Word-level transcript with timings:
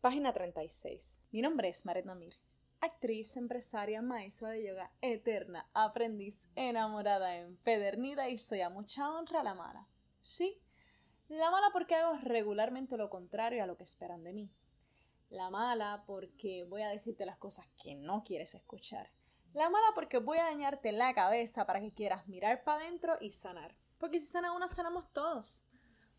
Página 0.00 0.32
36. 0.32 1.24
Mi 1.30 1.42
nombre 1.42 1.68
es 1.68 1.84
Maret 1.84 2.06
Namir, 2.06 2.32
actriz, 2.80 3.36
empresaria, 3.36 4.00
maestra 4.00 4.48
de 4.48 4.64
yoga, 4.64 4.90
eterna, 5.02 5.68
aprendiz, 5.74 6.48
enamorada, 6.56 7.36
empedernida 7.36 8.30
y 8.30 8.38
soy 8.38 8.62
a 8.62 8.70
mucha 8.70 9.10
honra 9.10 9.42
la 9.42 9.52
mala. 9.52 9.86
Sí, 10.20 10.58
la 11.28 11.50
mala 11.50 11.66
porque 11.74 11.96
hago 11.96 12.16
regularmente 12.22 12.96
lo 12.96 13.10
contrario 13.10 13.62
a 13.62 13.66
lo 13.66 13.76
que 13.76 13.84
esperan 13.84 14.24
de 14.24 14.32
mí. 14.32 14.50
La 15.28 15.50
mala 15.50 16.02
porque 16.06 16.64
voy 16.64 16.80
a 16.80 16.88
decirte 16.88 17.26
las 17.26 17.36
cosas 17.36 17.66
que 17.82 17.94
no 17.94 18.24
quieres 18.24 18.54
escuchar. 18.54 19.10
La 19.52 19.68
mala 19.68 19.88
porque 19.94 20.16
voy 20.16 20.38
a 20.38 20.44
dañarte 20.44 20.92
la 20.92 21.12
cabeza 21.12 21.66
para 21.66 21.80
que 21.80 21.92
quieras 21.92 22.26
mirar 22.26 22.64
para 22.64 22.80
adentro 22.80 23.18
y 23.20 23.32
sanar. 23.32 23.74
Porque 23.98 24.18
si 24.18 24.28
sana 24.28 24.54
una, 24.54 24.66
sanamos 24.66 25.12
todos. 25.12 25.66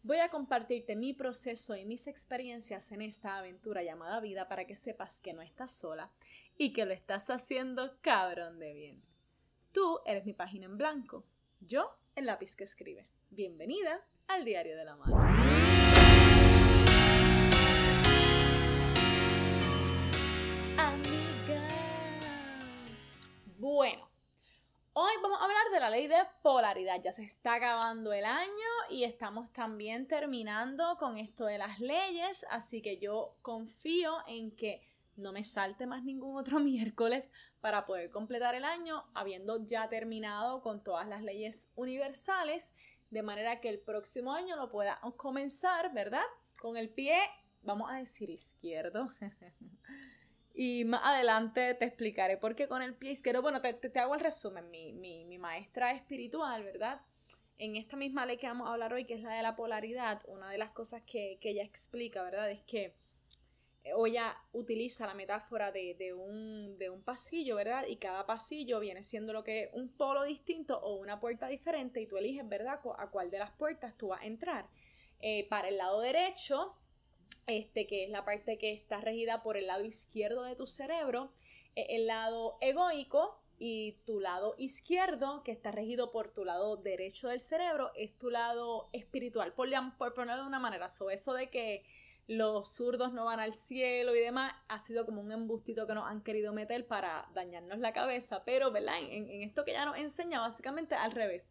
Voy 0.03 0.17
a 0.17 0.29
compartirte 0.29 0.95
mi 0.95 1.13
proceso 1.13 1.75
y 1.75 1.85
mis 1.85 2.07
experiencias 2.07 2.91
en 2.91 3.03
esta 3.03 3.37
aventura 3.37 3.83
llamada 3.83 4.19
vida 4.19 4.47
para 4.47 4.65
que 4.65 4.75
sepas 4.75 5.21
que 5.21 5.31
no 5.31 5.43
estás 5.43 5.71
sola 5.71 6.09
y 6.57 6.73
que 6.73 6.85
lo 6.85 6.93
estás 6.93 7.29
haciendo 7.29 7.97
cabrón 8.01 8.57
de 8.57 8.73
bien. 8.73 9.03
Tú 9.71 9.99
eres 10.07 10.25
mi 10.25 10.33
página 10.33 10.65
en 10.65 10.77
blanco, 10.77 11.23
yo 11.59 11.95
el 12.15 12.25
lápiz 12.25 12.55
que 12.55 12.63
escribe. 12.63 13.07
Bienvenida 13.29 14.01
al 14.27 14.43
Diario 14.43 14.75
de 14.75 14.85
la 14.85 14.95
Madre. 14.95 15.13
Bueno, 23.59 24.10
Hoy 24.93 25.13
vamos 25.23 25.39
a 25.39 25.45
hablar 25.45 25.71
de 25.71 25.79
la 25.79 25.89
ley 25.89 26.07
de 26.07 26.17
polaridad. 26.41 27.01
Ya 27.01 27.13
se 27.13 27.23
está 27.23 27.53
acabando 27.53 28.11
el 28.11 28.25
año 28.25 28.49
y 28.89 29.05
estamos 29.05 29.49
también 29.53 30.05
terminando 30.05 30.97
con 30.99 31.17
esto 31.17 31.45
de 31.45 31.57
las 31.57 31.79
leyes, 31.79 32.45
así 32.49 32.81
que 32.81 32.97
yo 32.97 33.37
confío 33.41 34.17
en 34.27 34.51
que 34.51 34.85
no 35.15 35.31
me 35.31 35.45
salte 35.45 35.87
más 35.87 36.03
ningún 36.03 36.35
otro 36.35 36.59
miércoles 36.59 37.31
para 37.61 37.85
poder 37.85 38.09
completar 38.09 38.53
el 38.53 38.65
año 38.65 39.05
habiendo 39.13 39.65
ya 39.65 39.87
terminado 39.87 40.61
con 40.61 40.83
todas 40.83 41.07
las 41.07 41.23
leyes 41.23 41.71
universales, 41.75 42.75
de 43.11 43.23
manera 43.23 43.61
que 43.61 43.69
el 43.69 43.79
próximo 43.79 44.33
año 44.33 44.57
lo 44.57 44.69
pueda 44.69 44.99
comenzar, 45.15 45.93
¿verdad? 45.93 46.25
Con 46.59 46.75
el 46.75 46.89
pie, 46.89 47.17
vamos 47.61 47.89
a 47.89 47.95
decir 47.95 48.29
izquierdo. 48.29 49.09
Y 50.53 50.83
más 50.85 51.01
adelante 51.03 51.73
te 51.75 51.85
explicaré 51.85 52.37
por 52.37 52.55
qué 52.55 52.67
con 52.67 52.81
el 52.81 52.93
pie 52.93 53.11
izquierdo. 53.11 53.41
Bueno, 53.41 53.61
te, 53.61 53.73
te 53.73 53.99
hago 53.99 54.15
el 54.15 54.21
resumen. 54.21 54.69
Mi, 54.69 54.93
mi, 54.93 55.25
mi, 55.25 55.37
maestra 55.37 55.91
espiritual, 55.93 56.63
¿verdad? 56.63 57.01
En 57.57 57.75
esta 57.75 57.95
misma 57.95 58.25
ley 58.25 58.37
que 58.37 58.47
vamos 58.47 58.67
a 58.67 58.73
hablar 58.73 58.93
hoy, 58.93 59.05
que 59.05 59.13
es 59.13 59.21
la 59.21 59.33
de 59.33 59.43
la 59.43 59.55
polaridad, 59.55 60.21
una 60.27 60.49
de 60.49 60.57
las 60.57 60.71
cosas 60.71 61.03
que, 61.03 61.37
que 61.39 61.51
ella 61.51 61.63
explica, 61.63 62.23
¿verdad? 62.23 62.51
Es 62.51 62.61
que 62.63 62.95
ella 63.83 64.37
utiliza 64.51 65.07
la 65.07 65.13
metáfora 65.13 65.71
de, 65.71 65.95
de, 65.95 66.13
un, 66.13 66.77
de 66.77 66.89
un 66.89 67.01
pasillo, 67.01 67.55
¿verdad? 67.55 67.85
Y 67.87 67.97
cada 67.97 68.25
pasillo 68.25 68.79
viene 68.79 69.03
siendo 69.03 69.33
lo 69.33 69.43
que 69.43 69.69
un 69.73 69.89
polo 69.89 70.23
distinto 70.23 70.79
o 70.79 70.95
una 70.95 71.19
puerta 71.19 71.47
diferente 71.47 72.01
y 72.01 72.07
tú 72.07 72.17
eliges, 72.17 72.47
¿verdad? 72.47 72.79
A 72.97 73.07
cuál 73.09 73.31
de 73.31 73.39
las 73.39 73.51
puertas 73.51 73.97
tú 73.97 74.09
vas 74.09 74.21
a 74.21 74.25
entrar. 74.25 74.67
Eh, 75.19 75.47
para 75.49 75.69
el 75.69 75.77
lado 75.77 76.01
derecho, 76.01 76.75
este, 77.57 77.87
que 77.87 78.05
es 78.05 78.09
la 78.09 78.25
parte 78.25 78.57
que 78.57 78.71
está 78.71 79.01
regida 79.01 79.43
por 79.43 79.57
el 79.57 79.67
lado 79.67 79.83
izquierdo 79.83 80.43
de 80.43 80.55
tu 80.55 80.67
cerebro, 80.67 81.31
eh, 81.75 81.87
el 81.89 82.07
lado 82.07 82.57
egoico 82.61 83.41
y 83.59 83.99
tu 84.05 84.19
lado 84.19 84.55
izquierdo, 84.57 85.43
que 85.43 85.51
está 85.51 85.71
regido 85.71 86.11
por 86.11 86.33
tu 86.33 86.43
lado 86.45 86.77
derecho 86.77 87.29
del 87.29 87.41
cerebro, 87.41 87.91
es 87.95 88.17
tu 88.17 88.29
lado 88.29 88.89
espiritual, 88.91 89.53
por, 89.53 89.69
por 89.97 90.13
ponerlo 90.13 90.41
de 90.43 90.47
una 90.47 90.59
manera. 90.59 90.89
So, 90.89 91.11
eso 91.11 91.33
de 91.33 91.49
que 91.49 91.85
los 92.27 92.73
zurdos 92.73 93.13
no 93.13 93.25
van 93.25 93.39
al 93.39 93.53
cielo 93.53 94.15
y 94.15 94.19
demás, 94.19 94.53
ha 94.67 94.79
sido 94.79 95.05
como 95.05 95.21
un 95.21 95.31
embustito 95.31 95.85
que 95.85 95.93
nos 95.93 96.09
han 96.09 96.23
querido 96.23 96.53
meter 96.53 96.87
para 96.87 97.29
dañarnos 97.33 97.79
la 97.79 97.93
cabeza, 97.93 98.43
pero 98.45 98.71
¿verdad? 98.71 98.99
En, 98.99 99.29
en 99.29 99.43
esto 99.43 99.65
que 99.65 99.73
ya 99.73 99.85
nos 99.85 99.97
enseña, 99.97 100.39
básicamente 100.39 100.95
al 100.95 101.11
revés. 101.11 101.49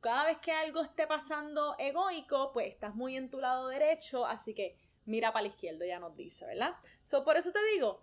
Cada 0.00 0.24
vez 0.24 0.38
que 0.38 0.52
algo 0.52 0.80
esté 0.80 1.06
pasando 1.06 1.76
egoico, 1.78 2.50
pues 2.52 2.68
estás 2.68 2.94
muy 2.94 3.16
en 3.16 3.30
tu 3.30 3.40
lado 3.40 3.68
derecho, 3.68 4.26
así 4.26 4.54
que 4.54 4.76
mira 5.04 5.32
para 5.32 5.42
la 5.42 5.48
izquierda, 5.48 5.86
ya 5.86 5.98
nos 5.98 6.16
dice, 6.16 6.46
¿verdad? 6.46 6.72
So, 7.02 7.24
por 7.24 7.36
eso 7.36 7.52
te 7.52 7.58
digo 7.72 8.02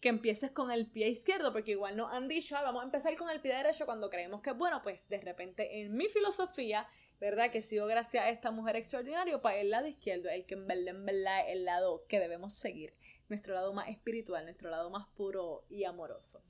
que 0.00 0.10
empieces 0.10 0.50
con 0.50 0.70
el 0.70 0.90
pie 0.90 1.08
izquierdo, 1.08 1.52
porque 1.52 1.70
igual 1.70 1.96
nos 1.96 2.12
han 2.12 2.28
dicho, 2.28 2.54
vamos 2.56 2.82
a 2.82 2.84
empezar 2.84 3.16
con 3.16 3.30
el 3.30 3.40
pie 3.40 3.54
derecho 3.54 3.86
cuando 3.86 4.10
creemos 4.10 4.42
que 4.42 4.50
es 4.50 4.56
bueno, 4.56 4.82
pues 4.82 5.08
de 5.08 5.18
repente 5.18 5.80
en 5.80 5.96
mi 5.96 6.08
filosofía, 6.08 6.86
¿verdad? 7.20 7.50
Que 7.50 7.62
sigo 7.62 7.86
gracias 7.86 8.24
a 8.24 8.28
esta 8.28 8.50
mujer 8.50 8.76
extraordinaria, 8.76 9.40
para 9.40 9.56
el 9.56 9.70
lado 9.70 9.86
izquierdo, 9.86 10.28
el 10.28 10.44
que 10.44 10.54
en 10.54 10.66
verdad, 10.66 10.88
en 10.88 11.06
verdad 11.06 11.40
es 11.48 11.56
el 11.56 11.64
lado 11.64 12.04
que 12.06 12.20
debemos 12.20 12.52
seguir, 12.52 12.94
nuestro 13.30 13.54
lado 13.54 13.72
más 13.72 13.88
espiritual, 13.88 14.44
nuestro 14.44 14.68
lado 14.68 14.90
más 14.90 15.06
puro 15.16 15.64
y 15.70 15.84
amoroso. 15.84 16.44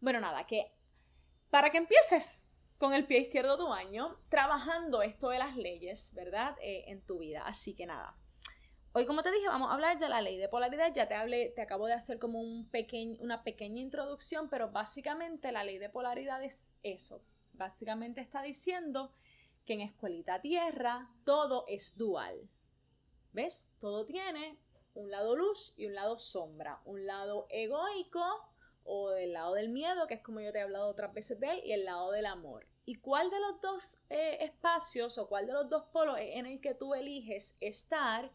Bueno, 0.00 0.20
nada, 0.20 0.46
que 0.46 0.72
para 1.50 1.70
que 1.70 1.78
empieces 1.78 2.46
con 2.78 2.94
el 2.94 3.06
pie 3.06 3.18
izquierdo 3.18 3.56
tu 3.56 3.72
año, 3.72 4.18
trabajando 4.28 5.02
esto 5.02 5.28
de 5.28 5.38
las 5.38 5.56
leyes, 5.56 6.14
¿verdad? 6.14 6.56
Eh, 6.60 6.84
en 6.88 7.00
tu 7.00 7.18
vida. 7.18 7.42
Así 7.46 7.76
que 7.76 7.86
nada, 7.86 8.16
Hoy, 8.94 9.06
como 9.06 9.22
te 9.22 9.32
dije, 9.32 9.46
vamos 9.46 9.70
a 9.70 9.72
hablar 9.72 9.98
de 9.98 10.08
la 10.10 10.20
ley 10.20 10.36
de 10.36 10.50
polaridad. 10.50 10.92
Ya 10.92 11.08
te 11.08 11.14
hablé, 11.14 11.48
te 11.48 11.62
acabo 11.62 11.86
de 11.86 11.94
hacer 11.94 12.18
como 12.18 12.42
un 12.42 12.70
una 13.20 13.42
pequeña 13.42 13.80
introducción, 13.80 14.50
pero 14.50 14.70
básicamente 14.70 15.50
la 15.50 15.64
ley 15.64 15.78
de 15.78 15.88
polaridad 15.88 16.44
es 16.44 16.70
eso. 16.82 17.22
Básicamente 17.54 18.20
está 18.20 18.42
diciendo 18.42 19.10
que 19.64 19.72
en 19.72 19.80
escuelita 19.80 20.42
tierra 20.42 21.08
todo 21.24 21.64
es 21.68 21.96
dual. 21.96 22.50
¿Ves? 23.32 23.70
Todo 23.80 24.04
tiene 24.04 24.58
un 24.94 25.10
lado 25.10 25.36
luz 25.36 25.72
y 25.78 25.86
un 25.86 25.94
lado 25.94 26.18
sombra. 26.18 26.82
Un 26.84 27.06
lado 27.06 27.46
egoico 27.48 28.22
o 28.84 29.08
del 29.08 29.32
lado 29.32 29.54
del 29.54 29.70
miedo, 29.70 30.06
que 30.06 30.14
es 30.14 30.22
como 30.22 30.42
yo 30.42 30.52
te 30.52 30.58
he 30.58 30.62
hablado 30.62 30.88
otras 30.88 31.14
veces 31.14 31.40
de 31.40 31.50
él, 31.50 31.62
y 31.64 31.72
el 31.72 31.86
lado 31.86 32.10
del 32.10 32.26
amor. 32.26 32.66
¿Y 32.84 32.96
cuál 32.96 33.30
de 33.30 33.40
los 33.40 33.58
dos 33.62 34.02
eh, 34.10 34.36
espacios 34.40 35.16
o 35.16 35.28
cuál 35.28 35.46
de 35.46 35.54
los 35.54 35.70
dos 35.70 35.84
polos 35.92 36.18
en 36.18 36.44
el 36.44 36.60
que 36.60 36.74
tú 36.74 36.92
eliges 36.92 37.56
estar? 37.60 38.30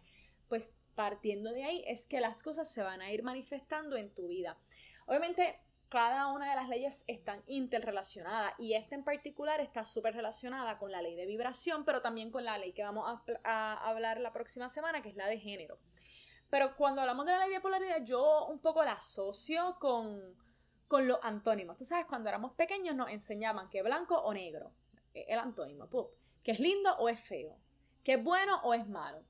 Pues 0.49 0.71
partiendo 0.95 1.51
de 1.51 1.63
ahí 1.63 1.83
es 1.87 2.07
que 2.07 2.19
las 2.19 2.41
cosas 2.41 2.71
se 2.71 2.81
van 2.81 3.01
a 3.01 3.11
ir 3.11 3.23
manifestando 3.23 3.97
en 3.97 4.13
tu 4.13 4.27
vida. 4.27 4.57
Obviamente, 5.05 5.59
cada 5.89 6.27
una 6.27 6.49
de 6.49 6.55
las 6.55 6.67
leyes 6.69 7.05
están 7.07 7.41
interrelacionadas 7.47 8.53
y 8.57 8.73
esta 8.73 8.95
en 8.95 9.03
particular 9.03 9.61
está 9.61 9.85
súper 9.85 10.15
relacionada 10.15 10.77
con 10.77 10.91
la 10.91 11.01
ley 11.01 11.15
de 11.15 11.25
vibración, 11.25 11.85
pero 11.85 12.01
también 12.01 12.29
con 12.31 12.43
la 12.43 12.57
ley 12.57 12.73
que 12.73 12.83
vamos 12.83 13.05
a, 13.43 13.89
hablar 13.89 14.19
la 14.19 14.33
próxima 14.33 14.67
semana, 14.69 15.01
que 15.01 15.09
es 15.09 15.15
la 15.15 15.27
de 15.27 15.39
género. 15.39 15.77
Pero 16.49 16.75
cuando 16.75 17.01
hablamos 17.01 17.25
de 17.25 17.33
la 17.33 17.45
ley 17.45 17.51
de 17.51 17.61
polaridad, 17.61 18.03
yo 18.03 18.47
un 18.47 18.59
poco 18.59 18.83
la 18.83 18.93
asocio 18.93 19.77
con, 19.79 20.35
con 20.87 21.07
los 21.07 21.19
antónimos. 21.21 21.77
Tú 21.77 21.85
sabes, 21.85 22.05
cuando 22.05 22.29
éramos 22.29 22.53
pequeños 22.53 22.95
nos 22.95 23.09
enseñaban 23.09 23.69
que 23.69 23.81
blanco 23.81 24.15
o 24.15 24.33
negro, 24.33 24.71
eh, 25.13 25.25
el 25.29 25.39
antónimo, 25.39 25.89
que 26.43 26.51
es 26.51 26.59
lindo 26.59 26.95
o 26.97 27.07
es 27.07 27.19
feo, 27.19 27.57
que 28.03 28.13
es 28.13 28.23
bueno 28.23 28.61
o 28.63 28.73
es 28.73 28.87
malo. 28.87 29.23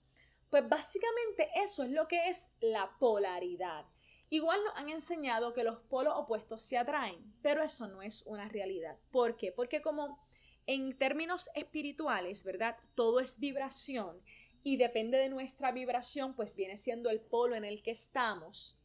Pues 0.50 0.68
básicamente 0.68 1.50
eso 1.56 1.84
es 1.84 1.92
lo 1.92 2.08
que 2.08 2.30
es 2.30 2.56
la 2.62 2.98
polaridad. 3.00 3.86
Igual 4.30 4.60
nos 4.64 4.76
han 4.76 4.90
enseñado 4.90 5.54
que 5.54 5.64
los 5.64 5.80
polos 5.84 6.14
opuestos 6.16 6.62
se 6.62 6.78
atraen, 6.78 7.34
pero 7.42 7.64
eso 7.64 7.88
no 7.88 8.02
es 8.02 8.26
una 8.26 8.48
realidad. 8.48 8.98
¿Por 9.12 9.36
qué? 9.38 9.52
Porque 9.52 9.82
como 9.82 10.26
en 10.66 10.98
términos 10.98 11.50
espirituales, 11.56 12.44
¿verdad? 12.44 12.78
Todo 12.96 13.20
es 13.20 13.40
vibración 13.40 14.22
y 14.64 14.78
depende 14.78 15.18
de 15.18 15.30
nuestra 15.30 15.72
vibración, 15.72 16.34
pues 16.34 16.56
viene 16.56 16.78
siendo 16.78 17.10
el 17.10 17.22
polo 17.22 17.56
en 17.56 17.64
el 17.64 17.84
que 17.84 17.92
estamos 17.92 18.78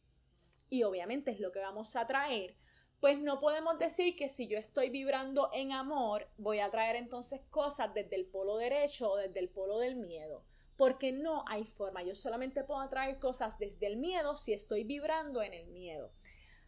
y 0.69 0.83
obviamente 0.83 1.31
es 1.31 1.39
lo 1.39 1.51
que 1.51 1.59
vamos 1.59 1.95
a 1.95 2.01
atraer. 2.01 2.55
Pues 3.01 3.19
no 3.19 3.41
podemos 3.41 3.79
decir 3.79 4.15
que 4.15 4.29
si 4.29 4.47
yo 4.47 4.57
estoy 4.57 4.89
vibrando 4.89 5.49
en 5.53 5.73
amor, 5.73 6.29
voy 6.37 6.59
a 6.59 6.71
traer 6.71 6.95
entonces 6.95 7.41
cosas 7.49 7.93
desde 7.93 8.15
el 8.15 8.25
polo 8.25 8.55
derecho 8.57 9.11
o 9.11 9.17
desde 9.17 9.39
el 9.39 9.49
polo 9.49 9.79
del 9.79 9.97
miedo 9.97 10.45
porque 10.77 11.11
no 11.11 11.43
hay 11.47 11.65
forma. 11.65 12.03
Yo 12.03 12.15
solamente 12.15 12.63
puedo 12.63 12.81
atraer 12.81 13.19
cosas 13.19 13.59
desde 13.59 13.87
el 13.87 13.97
miedo 13.97 14.35
si 14.35 14.53
estoy 14.53 14.83
vibrando 14.83 15.41
en 15.41 15.53
el 15.53 15.67
miedo. 15.67 16.11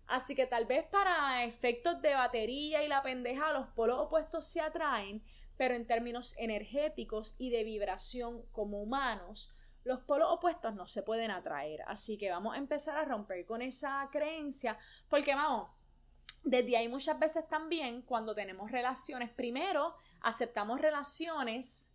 Así 0.08 0.36
que 0.36 0.46
tal 0.46 0.66
vez 0.66 0.86
para 0.86 1.44
efectos 1.46 2.02
de 2.02 2.14
batería 2.14 2.84
y 2.84 2.88
la 2.88 3.02
pendeja 3.02 3.54
los 3.54 3.68
polos 3.70 4.00
opuestos 4.00 4.46
se 4.46 4.62
atraen, 4.62 5.24
pero 5.58 5.74
en 5.74 5.88
términos 5.88 6.38
energéticos 6.38 7.36
y 7.38 7.50
de 7.50 7.64
vibración 7.64 8.44
como 8.52 8.82
humanos, 8.82 9.56
los 9.84 10.02
polos 10.02 10.28
opuestos 10.32 10.76
no 10.76 10.86
se 10.86 11.02
pueden 11.02 11.32
atraer. 11.32 11.82
Así 11.88 12.18
que 12.18 12.30
vamos 12.30 12.56
a 12.56 12.58
empezar 12.58 12.98
a 12.98 13.06
romper 13.06 13.46
con 13.46 13.62
esa 13.62 14.08
creencia, 14.12 14.78
porque 15.10 15.34
vamos, 15.34 15.70
desde 16.44 16.78
ahí 16.78 16.88
muchas 16.88 17.18
veces 17.18 17.48
también 17.48 18.02
cuando 18.04 18.36
tenemos 18.36 18.72
relaciones, 18.72 19.32
primero 19.32 19.96
aceptamos 20.22 20.82
relaciones 20.82 21.92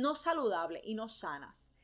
no 0.00 0.14
saludables 0.14 0.82
y 0.84 0.94
no 0.94 1.08
sanas. 1.08 1.74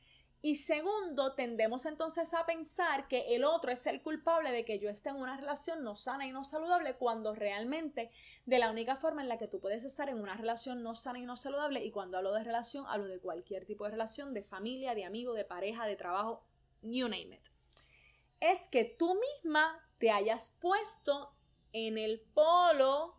Y 0.43 0.55
segundo, 0.55 1.35
tendemos 1.35 1.85
entonces 1.85 2.33
a 2.33 2.47
pensar 2.47 3.07
que 3.07 3.35
el 3.35 3.43
otro 3.43 3.71
es 3.71 3.85
el 3.85 4.01
culpable 4.01 4.51
de 4.51 4.65
que 4.65 4.79
yo 4.79 4.89
esté 4.89 5.09
en 5.09 5.17
una 5.17 5.37
relación 5.37 5.83
no 5.83 5.95
sana 5.95 6.25
y 6.25 6.31
no 6.31 6.43
saludable 6.43 6.95
cuando 6.95 7.35
realmente 7.35 8.09
de 8.47 8.57
la 8.57 8.71
única 8.71 8.95
forma 8.95 9.21
en 9.21 9.29
la 9.29 9.37
que 9.37 9.47
tú 9.47 9.59
puedes 9.59 9.85
estar 9.85 10.09
en 10.09 10.19
una 10.19 10.35
relación 10.35 10.81
no 10.81 10.95
sana 10.95 11.19
y 11.19 11.27
no 11.27 11.35
saludable 11.35 11.85
y 11.85 11.91
cuando 11.91 12.17
hablo 12.17 12.33
de 12.33 12.43
relación 12.43 12.85
hablo 12.87 13.05
de 13.05 13.19
cualquier 13.19 13.65
tipo 13.65 13.85
de 13.85 13.91
relación, 13.91 14.33
de 14.33 14.41
familia, 14.41 14.95
de 14.95 15.05
amigo, 15.05 15.33
de 15.33 15.45
pareja, 15.45 15.85
de 15.85 15.95
trabajo, 15.95 16.43
you 16.81 17.07
name 17.07 17.35
it. 17.35 17.47
Es 18.39 18.67
que 18.67 18.83
tú 18.83 19.13
misma 19.13 19.79
te 19.99 20.09
hayas 20.09 20.57
puesto 20.59 21.35
en 21.71 21.99
el 21.99 22.19
polo 22.19 23.15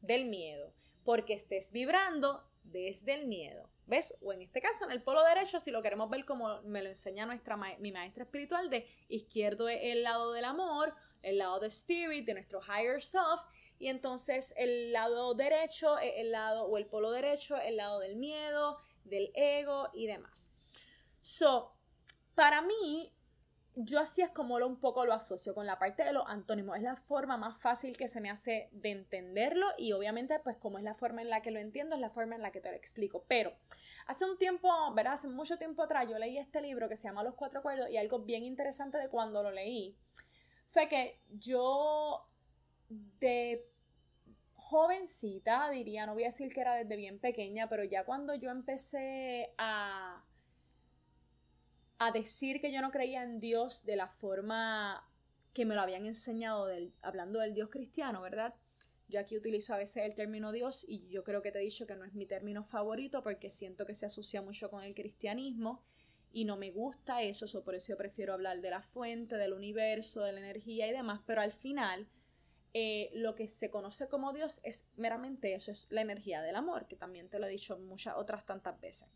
del 0.00 0.24
miedo, 0.24 0.74
porque 1.04 1.34
estés 1.34 1.70
vibrando 1.70 2.42
desde 2.64 3.14
el 3.14 3.28
miedo. 3.28 3.70
¿Ves? 3.86 4.18
O 4.22 4.32
en 4.32 4.42
este 4.42 4.60
caso, 4.60 4.84
en 4.84 4.90
el 4.92 5.02
polo 5.02 5.22
derecho, 5.24 5.60
si 5.60 5.70
lo 5.70 5.82
queremos 5.82 6.08
ver 6.08 6.24
como 6.24 6.62
me 6.62 6.82
lo 6.82 6.88
enseña 6.88 7.26
nuestra 7.26 7.56
mi 7.78 7.92
maestra 7.92 8.24
espiritual, 8.24 8.70
de 8.70 8.88
izquierdo 9.08 9.68
es 9.68 9.80
el 9.82 10.02
lado 10.02 10.32
del 10.32 10.46
amor, 10.46 10.94
el 11.22 11.38
lado 11.38 11.60
de 11.60 11.68
spirit, 11.68 12.24
de 12.24 12.34
nuestro 12.34 12.60
higher 12.62 13.02
self, 13.02 13.40
y 13.78 13.88
entonces 13.88 14.54
el 14.56 14.92
lado 14.92 15.34
derecho 15.34 15.98
el 15.98 16.32
lado, 16.32 16.64
o 16.64 16.78
el 16.78 16.86
polo 16.86 17.10
derecho, 17.10 17.56
el 17.58 17.76
lado 17.76 17.98
del 17.98 18.16
miedo, 18.16 18.78
del 19.04 19.30
ego 19.34 19.90
y 19.92 20.06
demás. 20.06 20.50
So, 21.20 21.74
para 22.34 22.62
mí, 22.62 23.12
yo 23.76 23.98
así 23.98 24.22
es 24.22 24.30
como 24.30 24.58
lo 24.58 24.66
un 24.68 24.78
poco 24.78 25.04
lo 25.04 25.12
asocio 25.12 25.54
con 25.54 25.66
la 25.66 25.78
parte 25.78 26.04
de 26.04 26.12
los 26.12 26.24
antónimos. 26.26 26.76
Es 26.76 26.82
la 26.82 26.96
forma 26.96 27.36
más 27.36 27.58
fácil 27.58 27.96
que 27.96 28.08
se 28.08 28.20
me 28.20 28.30
hace 28.30 28.68
de 28.72 28.90
entenderlo 28.90 29.66
y 29.78 29.92
obviamente 29.92 30.38
pues 30.40 30.56
como 30.56 30.78
es 30.78 30.84
la 30.84 30.94
forma 30.94 31.22
en 31.22 31.30
la 31.30 31.42
que 31.42 31.50
lo 31.50 31.58
entiendo, 31.58 31.94
es 31.94 32.00
la 32.00 32.10
forma 32.10 32.36
en 32.36 32.42
la 32.42 32.52
que 32.52 32.60
te 32.60 32.70
lo 32.70 32.76
explico. 32.76 33.24
Pero 33.26 33.52
hace 34.06 34.24
un 34.24 34.38
tiempo, 34.38 34.68
¿verdad? 34.94 35.14
Hace 35.14 35.28
mucho 35.28 35.58
tiempo 35.58 35.82
atrás 35.82 36.08
yo 36.08 36.18
leí 36.18 36.38
este 36.38 36.60
libro 36.60 36.88
que 36.88 36.96
se 36.96 37.08
llama 37.08 37.24
Los 37.24 37.34
Cuatro 37.34 37.58
Acuerdos 37.60 37.90
y 37.90 37.96
algo 37.96 38.20
bien 38.20 38.44
interesante 38.44 38.98
de 38.98 39.08
cuando 39.08 39.42
lo 39.42 39.50
leí 39.50 39.96
fue 40.68 40.88
que 40.88 41.20
yo 41.30 42.28
de 42.88 43.66
jovencita, 44.54 45.68
diría, 45.70 46.06
no 46.06 46.14
voy 46.14 46.24
a 46.24 46.28
decir 46.28 46.52
que 46.52 46.60
era 46.60 46.74
desde 46.74 46.96
bien 46.96 47.18
pequeña, 47.18 47.68
pero 47.68 47.84
ya 47.84 48.04
cuando 48.04 48.34
yo 48.34 48.50
empecé 48.50 49.52
a 49.58 50.24
a 51.98 52.10
decir 52.10 52.60
que 52.60 52.72
yo 52.72 52.80
no 52.80 52.90
creía 52.90 53.22
en 53.22 53.40
Dios 53.40 53.84
de 53.84 53.96
la 53.96 54.08
forma 54.08 55.08
que 55.52 55.64
me 55.64 55.74
lo 55.74 55.80
habían 55.80 56.06
enseñado 56.06 56.68
hablando 57.02 57.38
del 57.38 57.54
Dios 57.54 57.70
cristiano, 57.70 58.20
¿verdad? 58.20 58.54
Yo 59.08 59.20
aquí 59.20 59.36
utilizo 59.36 59.74
a 59.74 59.78
veces 59.78 60.04
el 60.04 60.14
término 60.14 60.50
Dios 60.50 60.84
y 60.88 61.08
yo 61.08 61.22
creo 61.22 61.42
que 61.42 61.52
te 61.52 61.58
he 61.58 61.62
dicho 61.62 61.86
que 61.86 61.94
no 61.94 62.04
es 62.04 62.14
mi 62.14 62.26
término 62.26 62.64
favorito 62.64 63.22
porque 63.22 63.50
siento 63.50 63.86
que 63.86 63.94
se 63.94 64.06
asocia 64.06 64.42
mucho 64.42 64.70
con 64.70 64.82
el 64.82 64.94
cristianismo 64.94 65.82
y 66.32 66.44
no 66.44 66.56
me 66.56 66.72
gusta 66.72 67.22
eso, 67.22 67.46
so 67.46 67.62
por 67.62 67.76
eso 67.76 67.92
yo 67.92 67.96
prefiero 67.96 68.32
hablar 68.32 68.60
de 68.60 68.70
la 68.70 68.82
fuente, 68.82 69.36
del 69.36 69.52
universo, 69.52 70.22
de 70.22 70.32
la 70.32 70.40
energía 70.40 70.88
y 70.88 70.92
demás, 70.92 71.20
pero 71.24 71.40
al 71.40 71.52
final 71.52 72.08
eh, 72.72 73.10
lo 73.14 73.36
que 73.36 73.46
se 73.46 73.70
conoce 73.70 74.08
como 74.08 74.32
Dios 74.32 74.60
es 74.64 74.90
meramente 74.96 75.54
eso, 75.54 75.70
es 75.70 75.86
la 75.92 76.00
energía 76.00 76.42
del 76.42 76.56
amor, 76.56 76.88
que 76.88 76.96
también 76.96 77.28
te 77.28 77.38
lo 77.38 77.46
he 77.46 77.50
dicho 77.50 77.78
muchas 77.78 78.16
otras 78.16 78.44
tantas 78.44 78.80
veces. 78.80 79.08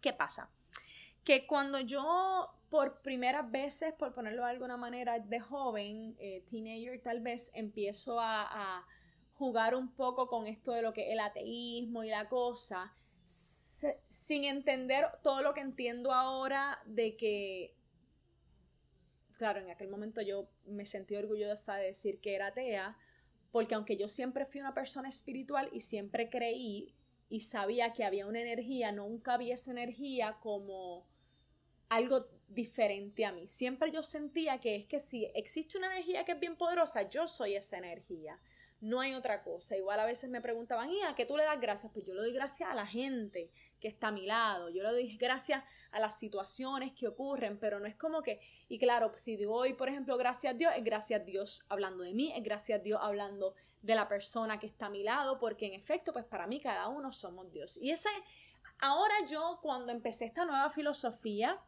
¿Qué 0.00 0.12
pasa? 0.12 0.48
Que 1.24 1.46
cuando 1.46 1.80
yo 1.80 2.54
por 2.70 3.00
primeras 3.00 3.50
veces, 3.50 3.94
por 3.94 4.14
ponerlo 4.14 4.44
de 4.44 4.50
alguna 4.50 4.76
manera, 4.76 5.18
de 5.18 5.40
joven, 5.40 6.14
eh, 6.18 6.44
teenager 6.50 7.00
tal 7.00 7.20
vez, 7.20 7.50
empiezo 7.54 8.20
a, 8.20 8.86
jugar 9.34 9.76
un 9.76 9.92
poco 9.92 10.26
con 10.26 10.48
esto 10.48 10.72
de 10.72 10.82
lo 10.82 10.92
que 10.92 11.06
es 11.06 11.12
el 11.12 11.20
ateísmo 11.20 12.02
y 12.02 12.08
la 12.08 12.28
cosa, 12.28 12.92
sin 14.08 14.42
entender 14.42 15.06
todo 15.22 15.42
lo 15.42 15.54
que 15.54 15.60
entiendo 15.60 16.12
ahora 16.12 16.80
de 16.86 17.16
que, 17.16 17.72
claro, 19.34 19.60
en 19.60 19.70
aquel 19.70 19.86
momento 19.86 20.22
yo 20.22 20.48
me 20.66 20.84
sentí 20.86 21.14
orgullosa 21.14 21.76
de 21.76 21.84
decir 21.86 22.20
que 22.20 22.34
era 22.34 22.48
atea, 22.48 22.98
porque 23.52 23.76
aunque 23.76 23.96
yo 23.96 24.08
siempre 24.08 24.44
fui 24.44 24.60
una 24.60 24.74
persona 24.74 25.08
espiritual 25.08 25.70
y 25.72 25.82
siempre 25.82 26.28
creí 26.28 26.96
y 27.28 27.40
sabía 27.40 27.92
que 27.92 28.04
había 28.04 28.26
una 28.26 28.40
energía, 28.40 28.92
nunca 28.92 29.36
vi 29.36 29.52
esa 29.52 29.70
energía 29.70 30.38
como 30.40 31.06
algo 31.88 32.26
diferente 32.48 33.24
a 33.24 33.32
mí. 33.32 33.48
Siempre 33.48 33.90
yo 33.90 34.02
sentía 34.02 34.60
que 34.60 34.76
es 34.76 34.86
que 34.86 35.00
si 35.00 35.26
existe 35.34 35.78
una 35.78 35.92
energía 35.92 36.24
que 36.24 36.32
es 36.32 36.40
bien 36.40 36.56
poderosa, 36.56 37.08
yo 37.08 37.28
soy 37.28 37.54
esa 37.54 37.78
energía. 37.78 38.38
No 38.80 39.00
hay 39.00 39.14
otra 39.14 39.42
cosa. 39.42 39.76
Igual 39.76 40.00
a 40.00 40.06
veces 40.06 40.30
me 40.30 40.40
preguntaban, 40.40 40.90
¿y 40.90 41.02
a 41.02 41.14
qué 41.14 41.26
tú 41.26 41.36
le 41.36 41.42
das 41.44 41.60
gracias? 41.60 41.92
Pues 41.92 42.06
yo 42.06 42.14
le 42.14 42.20
doy 42.20 42.32
gracias 42.32 42.70
a 42.70 42.74
la 42.74 42.86
gente 42.86 43.50
que 43.80 43.88
está 43.88 44.08
a 44.08 44.12
mi 44.12 44.26
lado. 44.26 44.68
Yo 44.70 44.82
le 44.82 44.90
doy 44.90 45.16
gracias 45.16 45.62
a 45.90 46.00
las 46.00 46.18
situaciones 46.18 46.92
que 46.92 47.08
ocurren, 47.08 47.58
pero 47.58 47.80
no 47.80 47.86
es 47.86 47.96
como 47.96 48.22
que, 48.22 48.40
y 48.68 48.78
claro, 48.78 49.12
si 49.16 49.36
doy, 49.36 49.74
por 49.74 49.88
ejemplo, 49.88 50.16
gracias 50.16 50.54
a 50.54 50.56
Dios, 50.56 50.72
es 50.76 50.84
gracias 50.84 51.20
a 51.20 51.24
Dios 51.24 51.66
hablando 51.68 52.04
de 52.04 52.12
mí, 52.12 52.32
es 52.34 52.42
gracias 52.42 52.80
a 52.80 52.82
Dios 52.82 53.00
hablando 53.02 53.54
de 53.82 53.94
la 53.94 54.08
persona 54.08 54.58
que 54.58 54.66
está 54.66 54.86
a 54.86 54.90
mi 54.90 55.02
lado, 55.02 55.38
porque 55.38 55.66
en 55.66 55.74
efecto, 55.74 56.12
pues 56.12 56.24
para 56.24 56.46
mí 56.46 56.60
cada 56.60 56.88
uno 56.88 57.12
somos 57.12 57.50
Dios. 57.50 57.78
Y 57.78 57.90
ese, 57.90 58.08
ahora 58.80 59.14
yo 59.30 59.58
cuando 59.62 59.92
empecé 59.92 60.26
esta 60.26 60.44
nueva 60.44 60.70
filosofía, 60.70 61.58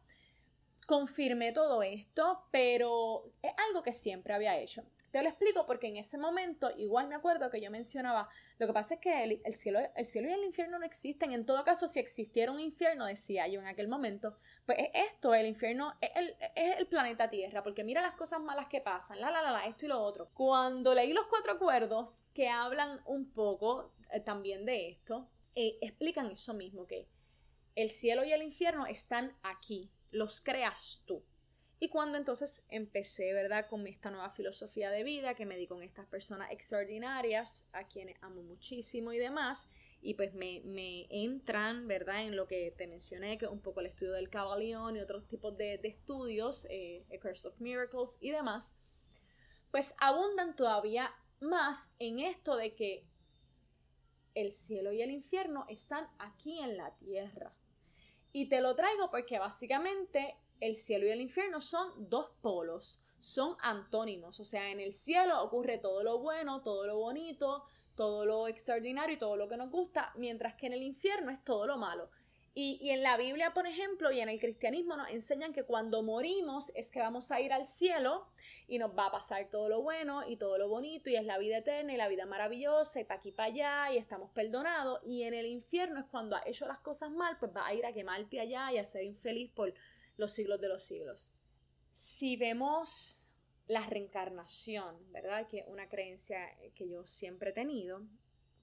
confirmé 0.85 1.51
todo 1.53 1.83
esto, 1.83 2.43
pero 2.51 3.31
es 3.41 3.53
algo 3.69 3.81
que 3.81 3.93
siempre 3.93 4.33
había 4.33 4.57
hecho. 4.57 4.83
Te 5.11 5.21
lo 5.21 5.27
explico 5.27 5.65
porque 5.65 5.87
en 5.87 5.97
ese 5.97 6.17
momento 6.17 6.71
igual 6.77 7.09
me 7.09 7.15
acuerdo 7.15 7.51
que 7.51 7.59
yo 7.59 7.69
mencionaba, 7.69 8.29
lo 8.57 8.67
que 8.67 8.73
pasa 8.73 8.93
es 8.93 9.01
que 9.01 9.23
el, 9.23 9.53
cielo, 9.53 9.79
el 9.95 10.05
cielo 10.05 10.29
y 10.29 10.31
el 10.31 10.45
infierno 10.45 10.79
no 10.79 10.85
existen. 10.85 11.33
En 11.33 11.45
todo 11.45 11.63
caso, 11.65 11.87
si 11.87 11.99
existiera 11.99 12.51
un 12.51 12.61
infierno, 12.61 13.05
decía 13.05 13.47
yo 13.47 13.59
en 13.59 13.67
aquel 13.67 13.89
momento, 13.89 14.37
pues 14.65 14.77
es 14.79 14.89
esto, 15.11 15.33
el 15.33 15.47
infierno 15.47 15.93
es 15.99 16.11
el, 16.15 16.35
es 16.55 16.77
el 16.77 16.87
planeta 16.87 17.29
Tierra, 17.29 17.61
porque 17.61 17.83
mira 17.83 18.01
las 18.01 18.15
cosas 18.15 18.39
malas 18.39 18.67
que 18.67 18.79
pasan, 18.79 19.19
la, 19.19 19.29
la, 19.31 19.41
la, 19.41 19.51
la, 19.51 19.65
esto 19.65 19.85
y 19.85 19.89
lo 19.89 20.01
otro. 20.01 20.29
Cuando 20.33 20.93
leí 20.93 21.11
los 21.11 21.27
cuatro 21.27 21.53
acuerdos 21.53 22.21
que 22.33 22.47
hablan 22.47 23.01
un 23.05 23.31
poco 23.31 23.91
eh, 24.11 24.21
también 24.21 24.65
de 24.65 24.89
esto, 24.89 25.29
eh, 25.55 25.77
explican 25.81 26.31
eso 26.31 26.53
mismo, 26.53 26.87
que 26.87 27.09
el 27.75 27.89
cielo 27.89 28.23
y 28.23 28.31
el 28.31 28.43
infierno 28.43 28.85
están 28.85 29.35
aquí, 29.43 29.91
los 30.11 30.39
creas 30.39 31.03
tú. 31.05 31.23
Y 31.83 31.89
cuando 31.89 32.19
entonces 32.19 32.63
empecé, 32.69 33.33
¿verdad? 33.33 33.65
Con 33.67 33.87
esta 33.87 34.11
nueva 34.11 34.29
filosofía 34.29 34.91
de 34.91 35.03
vida, 35.03 35.33
que 35.33 35.47
me 35.47 35.57
di 35.57 35.65
con 35.65 35.81
estas 35.81 36.05
personas 36.05 36.51
extraordinarias, 36.51 37.67
a 37.73 37.87
quienes 37.87 38.21
amo 38.21 38.43
muchísimo 38.43 39.11
y 39.13 39.17
demás, 39.17 39.67
y 39.99 40.13
pues 40.13 40.31
me, 40.35 41.07
entran, 41.09 41.87
¿verdad? 41.87 42.23
En 42.23 42.35
lo 42.35 42.45
que 42.45 42.71
te 42.77 42.85
mencioné, 42.85 43.39
que 43.39 43.45
es 43.45 43.51
un 43.51 43.61
poco 43.61 43.79
el 43.79 43.87
estudio 43.87 44.11
del 44.11 44.29
cabalión 44.29 44.95
y 44.95 44.99
otros 44.99 45.27
tipos 45.27 45.57
de, 45.57 45.79
estudios, 45.83 46.67
eh, 46.69 47.03
A 47.11 47.19
Curse 47.19 47.47
of 47.47 47.59
Miracles 47.59 48.19
y 48.21 48.29
demás, 48.29 48.77
pues 49.71 49.95
abundan 49.97 50.55
todavía 50.55 51.11
más 51.39 51.89
en 51.97 52.19
esto 52.19 52.57
de 52.57 52.75
que 52.75 53.07
el 54.35 54.53
cielo 54.53 54.93
y 54.93 55.01
el 55.01 55.09
infierno 55.09 55.65
están 55.67 56.07
aquí 56.19 56.59
en 56.59 56.77
la 56.77 56.95
tierra. 56.97 57.51
Y 58.33 58.49
te 58.49 58.61
lo 58.61 58.75
traigo 58.75 59.09
porque 59.09 59.39
básicamente 59.39 60.37
el 60.61 60.77
cielo 60.77 61.05
y 61.05 61.09
el 61.09 61.19
infierno 61.19 61.59
son 61.59 62.09
dos 62.09 62.29
polos, 62.41 63.03
son 63.19 63.57
antónimos, 63.61 64.39
o 64.39 64.45
sea, 64.45 64.71
en 64.71 64.79
el 64.79 64.93
cielo 64.93 65.43
ocurre 65.43 65.77
todo 65.77 66.03
lo 66.03 66.19
bueno, 66.19 66.61
todo 66.61 66.87
lo 66.87 66.97
bonito, 66.97 67.65
todo 67.95 68.25
lo 68.25 68.47
extraordinario 68.47 69.15
y 69.15 69.19
todo 69.19 69.35
lo 69.35 69.49
que 69.49 69.57
nos 69.57 69.69
gusta, 69.69 70.13
mientras 70.15 70.55
que 70.55 70.67
en 70.67 70.73
el 70.73 70.83
infierno 70.83 71.31
es 71.31 71.43
todo 71.43 71.67
lo 71.67 71.77
malo. 71.77 72.09
Y, 72.53 72.89
en 72.89 73.01
la 73.01 73.15
Biblia, 73.15 73.53
por 73.53 73.65
ejemplo, 73.65 74.11
y 74.11 74.19
en 74.19 74.27
el 74.27 74.37
cristianismo 74.37 74.97
nos 74.97 75.09
enseñan 75.09 75.53
que 75.53 75.63
cuando 75.63 76.03
morimos 76.03 76.69
es 76.75 76.91
que 76.91 76.99
vamos 76.99 77.31
a 77.31 77.39
ir 77.39 77.53
al 77.53 77.65
cielo 77.65 78.27
y 78.67 78.77
nos 78.77 78.91
va 78.97 79.05
a 79.05 79.11
pasar 79.11 79.47
todo 79.49 79.69
lo 79.69 79.81
bueno 79.81 80.27
y 80.27 80.35
todo 80.35 80.57
lo 80.57 80.67
bonito 80.67 81.09
y 81.09 81.15
es 81.15 81.25
la 81.25 81.37
vida 81.37 81.59
eterna 81.59 81.93
y 81.93 81.97
la 81.97 82.09
vida 82.09 82.25
maravillosa 82.25 82.99
y 82.99 83.05
para 83.05 83.21
aquí 83.21 83.31
para 83.31 83.47
allá 83.47 83.93
y 83.93 83.97
estamos 83.97 84.31
perdonados. 84.31 84.99
Y 85.05 85.23
en 85.23 85.33
el 85.33 85.45
infierno 85.45 86.01
es 86.01 86.05
cuando 86.07 86.35
ha 86.35 86.43
hecho 86.45 86.67
las 86.67 86.79
cosas 86.79 87.09
mal, 87.11 87.37
pues 87.39 87.55
va 87.55 87.65
a 87.65 87.73
ir 87.73 87.85
a 87.85 87.93
quemarte 87.93 88.41
allá 88.41 88.69
y 88.73 88.79
a 88.79 88.83
ser 88.83 89.05
infeliz 89.05 89.49
por 89.51 89.73
los 90.17 90.31
siglos 90.31 90.61
de 90.61 90.69
los 90.69 90.83
siglos. 90.83 91.31
Si 91.91 92.35
vemos 92.37 93.27
la 93.67 93.85
reencarnación, 93.85 95.11
¿verdad? 95.11 95.47
Que 95.47 95.59
es 95.59 95.67
una 95.67 95.87
creencia 95.87 96.57
que 96.75 96.89
yo 96.89 97.05
siempre 97.05 97.51
he 97.51 97.53
tenido, 97.53 98.03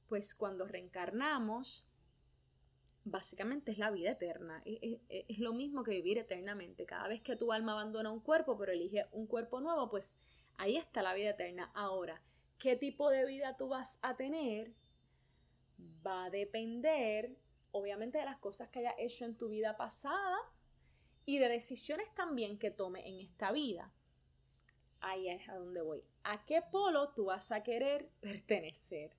pues 0.09 0.35
cuando 0.35 0.67
reencarnamos 0.67 1.89
básicamente 3.11 3.73
es 3.73 3.79
la 3.79 3.91
vida 3.91 4.13
eterna. 4.13 4.63
Es, 4.65 5.39
lo 5.39 5.53
mismo 5.53 5.83
que 5.83 5.93
vivir 5.93 6.19
eternamente. 6.19 6.87
Cada 6.87 7.09
vez 7.09 7.23
que 7.23 7.37
tu 7.37 7.53
alma 7.53 7.73
abandona 7.73 8.11
un 8.11 8.21
cuerpo, 8.21 8.59
pero 8.59 8.73
elige 8.73 9.07
un 9.13 9.27
cuerpo 9.27 9.61
nuevo, 9.61 9.89
pues 9.89 10.15
ahí 10.57 10.77
está 10.77 11.03
la 11.03 11.15
vida 11.15 11.31
eterna. 11.31 11.71
Ahora, 11.75 12.23
¿qué 12.59 12.77
tipo 12.77 13.11
de 13.11 13.25
vida 13.25 13.57
tú 13.57 13.69
vas 13.69 13.99
a 14.03 14.17
tener? 14.17 14.73
Va 16.07 16.27
a 16.27 16.31
depender, 16.31 17.37
obviamente, 17.71 18.19
de 18.19 18.25
las 18.25 18.39
cosas 18.39 18.69
que 18.69 18.81
hayas 18.81 18.95
hecho 18.99 19.25
en 19.25 19.37
tu 19.37 19.49
vida 19.49 19.77
pasada 19.77 20.37
y 21.29 21.37
de 21.37 21.51
decisiones 21.51 22.07
también 22.15 22.59
que 22.59 22.71
tome 22.71 23.07
en 23.07 23.21
esta 23.21 23.53
vida. 23.53 23.93
Ahí 25.01 25.29
es 25.29 25.47
a 25.51 25.57
donde 25.57 25.83
voy. 25.83 26.03
¿A 26.25 26.47
qué 26.47 26.63
polo 26.63 27.11
tú 27.11 27.27
vas 27.27 27.53
a 27.53 27.63
querer 27.63 28.09
pertenecer? 28.21 29.15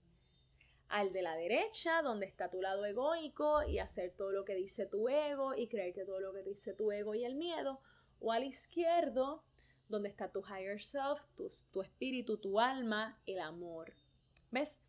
al 0.88 1.14
de 1.14 1.22
la 1.22 1.36
derecha, 1.36 2.02
donde 2.02 2.26
está 2.26 2.50
tu 2.50 2.64
lado 2.64 2.84
egoico 2.84 3.62
y 3.62 3.78
hacer 3.78 4.10
todo 4.18 4.32
lo 4.32 4.44
que 4.44 4.56
dice 4.56 4.88
tu 4.88 5.08
ego 5.08 5.54
y 5.54 5.68
creer 5.68 5.94
que 5.94 6.04
todo 6.04 6.20
lo 6.20 6.34
que 6.34 6.42
dice 6.42 6.74
tu 6.74 6.92
ego 6.92 7.14
y 7.14 7.26
el 7.26 7.36
miedo, 7.36 7.80
o 8.20 8.32
al 8.32 8.44
izquierdo, 8.44 9.44
donde 9.88 10.10
está 10.10 10.32
tu 10.32 10.42
higher 10.42 10.82
self, 10.82 11.24
tu, 11.36 11.48
tu 11.72 11.84
espíritu, 11.84 12.40
tu 12.40 12.60
alma, 12.60 13.22
el 13.28 13.40
amor. 13.40 13.94
¿Ves? 14.50 14.84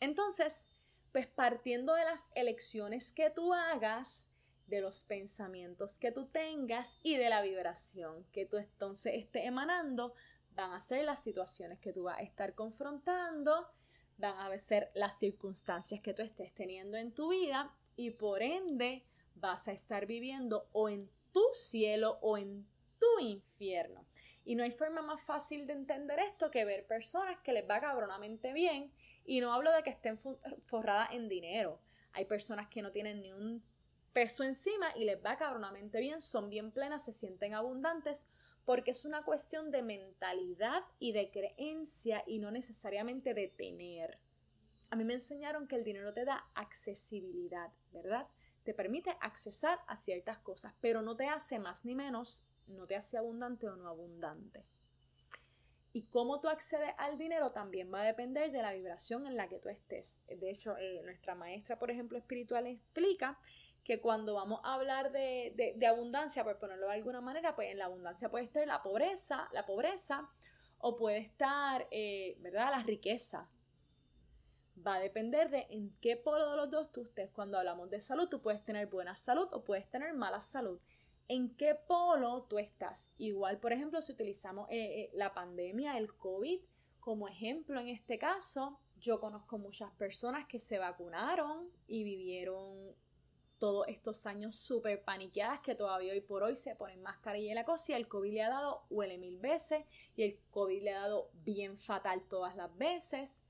Entonces, 0.00 0.68
pues 1.12 1.28
partiendo 1.28 1.94
de 1.94 2.02
las 2.06 2.32
elecciones 2.34 3.12
que 3.12 3.30
tú 3.30 3.54
hagas, 3.54 4.28
de 4.66 4.80
los 4.80 5.04
pensamientos 5.04 5.98
que 5.98 6.12
tú 6.12 6.26
tengas 6.26 6.98
y 7.02 7.16
de 7.16 7.28
la 7.28 7.42
vibración 7.42 8.24
que 8.32 8.46
tú 8.46 8.56
entonces 8.56 9.14
estés 9.14 9.44
emanando 9.44 10.14
van 10.56 10.72
a 10.72 10.80
ser 10.80 11.04
las 11.04 11.22
situaciones 11.22 11.78
que 11.78 11.92
tú 11.92 12.04
vas 12.04 12.18
a 12.18 12.22
estar 12.22 12.54
confrontando, 12.54 13.68
van 14.16 14.38
a 14.38 14.58
ser 14.58 14.90
las 14.94 15.18
circunstancias 15.18 16.00
que 16.00 16.14
tú 16.14 16.22
estés 16.22 16.52
teniendo 16.54 16.96
en 16.96 17.12
tu 17.12 17.30
vida 17.30 17.74
y 17.94 18.10
por 18.10 18.42
ende 18.42 19.04
vas 19.34 19.68
a 19.68 19.72
estar 19.72 20.06
viviendo 20.06 20.68
o 20.72 20.88
en 20.88 21.10
tu 21.32 21.42
cielo 21.52 22.18
o 22.22 22.38
en 22.38 22.66
tu 22.98 23.20
infierno. 23.20 24.06
Y 24.46 24.54
no 24.54 24.62
hay 24.62 24.70
forma 24.70 25.02
más 25.02 25.20
fácil 25.22 25.66
de 25.66 25.74
entender 25.74 26.18
esto 26.20 26.50
que 26.50 26.64
ver 26.64 26.86
personas 26.86 27.38
que 27.40 27.52
les 27.52 27.68
va 27.68 27.80
cabronamente 27.80 28.52
bien. 28.52 28.92
Y 29.24 29.40
no 29.40 29.52
hablo 29.52 29.72
de 29.72 29.82
que 29.82 29.90
estén 29.90 30.18
forradas 30.66 31.10
en 31.12 31.28
dinero. 31.28 31.80
Hay 32.12 32.26
personas 32.26 32.68
que 32.68 32.80
no 32.80 32.92
tienen 32.92 33.20
ni 33.20 33.32
un 33.32 33.62
peso 34.16 34.44
encima 34.44 34.96
y 34.96 35.04
les 35.04 35.22
va 35.22 35.36
cabronamente 35.36 36.00
bien, 36.00 36.22
son 36.22 36.48
bien 36.48 36.72
plenas, 36.72 37.04
se 37.04 37.12
sienten 37.12 37.52
abundantes, 37.52 38.26
porque 38.64 38.92
es 38.92 39.04
una 39.04 39.24
cuestión 39.24 39.70
de 39.70 39.82
mentalidad 39.82 40.84
y 40.98 41.12
de 41.12 41.30
creencia 41.30 42.24
y 42.26 42.38
no 42.38 42.50
necesariamente 42.50 43.34
de 43.34 43.48
tener. 43.48 44.18
A 44.88 44.96
mí 44.96 45.04
me 45.04 45.12
enseñaron 45.12 45.68
que 45.68 45.76
el 45.76 45.84
dinero 45.84 46.14
te 46.14 46.24
da 46.24 46.48
accesibilidad, 46.54 47.70
¿verdad? 47.92 48.26
Te 48.64 48.72
permite 48.72 49.14
accesar 49.20 49.80
a 49.86 49.96
ciertas 49.96 50.38
cosas, 50.38 50.72
pero 50.80 51.02
no 51.02 51.14
te 51.14 51.26
hace 51.26 51.58
más 51.58 51.84
ni 51.84 51.94
menos 51.94 52.42
no 52.68 52.86
te 52.86 52.96
hace 52.96 53.18
abundante 53.18 53.68
o 53.68 53.76
no 53.76 53.86
abundante. 53.86 54.64
Y 55.92 56.04
cómo 56.04 56.40
tú 56.40 56.48
accedes 56.48 56.94
al 56.96 57.18
dinero 57.18 57.52
también 57.52 57.92
va 57.92 58.00
a 58.00 58.06
depender 58.06 58.50
de 58.50 58.62
la 58.62 58.72
vibración 58.72 59.26
en 59.26 59.36
la 59.36 59.46
que 59.48 59.58
tú 59.58 59.68
estés. 59.68 60.20
De 60.26 60.50
hecho, 60.50 60.74
eh, 60.78 61.02
nuestra 61.04 61.34
maestra, 61.34 61.78
por 61.78 61.90
ejemplo, 61.90 62.16
espiritual 62.16 62.66
explica 62.66 63.38
que 63.86 64.00
cuando 64.00 64.34
vamos 64.34 64.60
a 64.64 64.74
hablar 64.74 65.12
de, 65.12 65.74
de, 65.76 65.86
abundancia, 65.86 66.42
por 66.42 66.58
ponerlo 66.58 66.88
de 66.88 66.94
alguna 66.94 67.20
manera, 67.20 67.54
pues 67.54 67.70
en 67.70 67.78
la 67.78 67.84
abundancia 67.84 68.28
puede 68.28 68.44
estar 68.44 68.66
la 68.66 68.82
pobreza, 68.82 69.48
la 69.52 69.64
pobreza, 69.64 70.28
o 70.78 70.96
puede 70.96 71.18
estar, 71.18 71.86
eh, 71.92 72.36
¿verdad?, 72.40 72.72
la 72.72 72.82
riqueza. 72.82 73.48
Va 74.84 74.96
a 74.96 75.00
depender 75.00 75.50
de 75.50 75.68
en 75.70 75.96
qué 76.00 76.16
polo 76.16 76.50
de 76.50 76.56
los 76.56 76.68
dos 76.68 76.90
tú 76.90 77.02
estés. 77.02 77.30
Cuando 77.30 77.58
hablamos 77.58 77.88
de 77.88 78.00
salud, 78.00 78.28
tú 78.28 78.42
puedes 78.42 78.64
tener 78.64 78.88
buena 78.88 79.14
salud 79.14 79.48
o 79.52 79.62
puedes 79.62 79.88
tener 79.88 80.12
mala 80.14 80.40
salud 80.40 80.80
en 81.28 81.54
qué 81.56 81.76
polo 81.76 82.42
tú 82.48 82.58
estás. 82.58 83.12
Igual, 83.18 83.58
por 83.58 83.72
ejemplo, 83.72 84.02
si 84.02 84.12
utilizamos 84.12 84.68
eh, 84.70 85.02
eh, 85.02 85.10
la 85.14 85.32
pandemia, 85.32 85.96
el 85.96 86.12
COVID, 86.14 86.60
como 86.98 87.28
ejemplo 87.28 87.80
en 87.80 87.88
este 87.88 88.18
caso, 88.18 88.80
yo 88.98 89.20
conozco 89.20 89.58
muchas 89.58 89.92
personas 89.92 90.46
que 90.46 90.58
se 90.58 90.78
vacunaron 90.78 91.68
y 91.86 92.02
vivieron 92.02 92.94
todos 93.58 93.88
estos 93.88 94.26
años 94.26 94.56
súper 94.56 95.02
paniqueadas 95.02 95.60
que 95.60 95.74
todavía 95.74 96.12
hoy 96.12 96.20
por 96.20 96.42
hoy 96.42 96.56
se 96.56 96.76
ponen 96.76 97.02
mascarilla 97.02 97.52
y 97.52 97.54
la 97.54 97.64
cosa 97.64 97.92
y 97.92 97.94
el 97.94 98.08
COVID 98.08 98.32
le 98.32 98.42
ha 98.42 98.50
dado 98.50 98.84
huele 98.90 99.18
mil 99.18 99.38
veces 99.38 99.84
y 100.16 100.22
el 100.24 100.38
COVID 100.50 100.82
le 100.82 100.94
ha 100.94 101.00
dado 101.00 101.30
bien 101.44 101.78
fatal 101.78 102.22
todas 102.28 102.56
las 102.56 102.76
veces. 102.76 103.42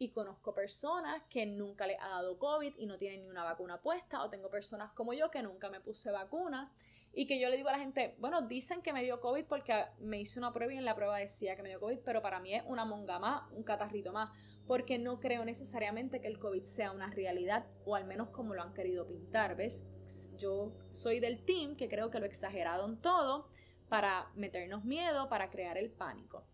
Y 0.00 0.10
conozco 0.10 0.54
personas 0.54 1.24
que 1.28 1.44
nunca 1.44 1.88
le 1.88 1.96
ha 1.96 2.08
dado 2.08 2.38
COVID 2.38 2.74
y 2.76 2.86
no 2.86 2.98
tienen 2.98 3.22
ni 3.22 3.30
una 3.30 3.42
vacuna 3.42 3.82
puesta 3.82 4.22
o 4.22 4.30
tengo 4.30 4.48
personas 4.48 4.92
como 4.92 5.12
yo 5.12 5.28
que 5.30 5.42
nunca 5.42 5.70
me 5.70 5.80
puse 5.80 6.12
vacuna 6.12 6.72
y 7.12 7.26
que 7.26 7.40
yo 7.40 7.48
le 7.48 7.56
digo 7.56 7.68
a 7.68 7.72
la 7.72 7.80
gente, 7.80 8.14
bueno, 8.18 8.42
dicen 8.42 8.80
que 8.80 8.92
me 8.92 9.02
dio 9.02 9.20
COVID 9.20 9.44
porque 9.46 9.86
me 9.98 10.20
hice 10.20 10.38
una 10.38 10.52
prueba 10.52 10.72
y 10.72 10.76
en 10.76 10.84
la 10.84 10.94
prueba 10.94 11.18
decía 11.18 11.56
que 11.56 11.62
me 11.62 11.68
dio 11.70 11.80
COVID, 11.80 11.98
pero 12.04 12.22
para 12.22 12.38
mí 12.38 12.54
es 12.54 12.62
una 12.66 12.84
monga 12.84 13.18
más, 13.18 13.50
un 13.50 13.64
catarrito 13.64 14.12
más, 14.12 14.30
porque 14.68 14.98
no 14.98 15.18
creo 15.18 15.46
necesariamente 15.46 16.20
que 16.20 16.28
el 16.28 16.38
COVID 16.38 16.64
sea 16.64 16.92
una 16.92 17.08
realidad, 17.10 17.66
o 17.86 17.96
al 17.96 18.04
menos 18.04 18.28
como 18.28 18.54
lo 18.54 18.62
han 18.62 18.74
querido 18.74 19.08
pintar, 19.08 19.56
¿ves? 19.56 19.88
Yo 20.36 20.74
soy 20.92 21.20
del 21.20 21.42
team 21.46 21.74
que 21.74 21.88
creo 21.88 22.10
que 22.10 22.20
lo 22.20 22.26
exageraron 22.26 23.00
todo 23.00 23.48
para 23.88 24.30
meternos 24.34 24.84
miedo, 24.84 25.30
para 25.30 25.48
crear 25.48 25.78
el 25.78 25.90
pánico. 25.90 26.44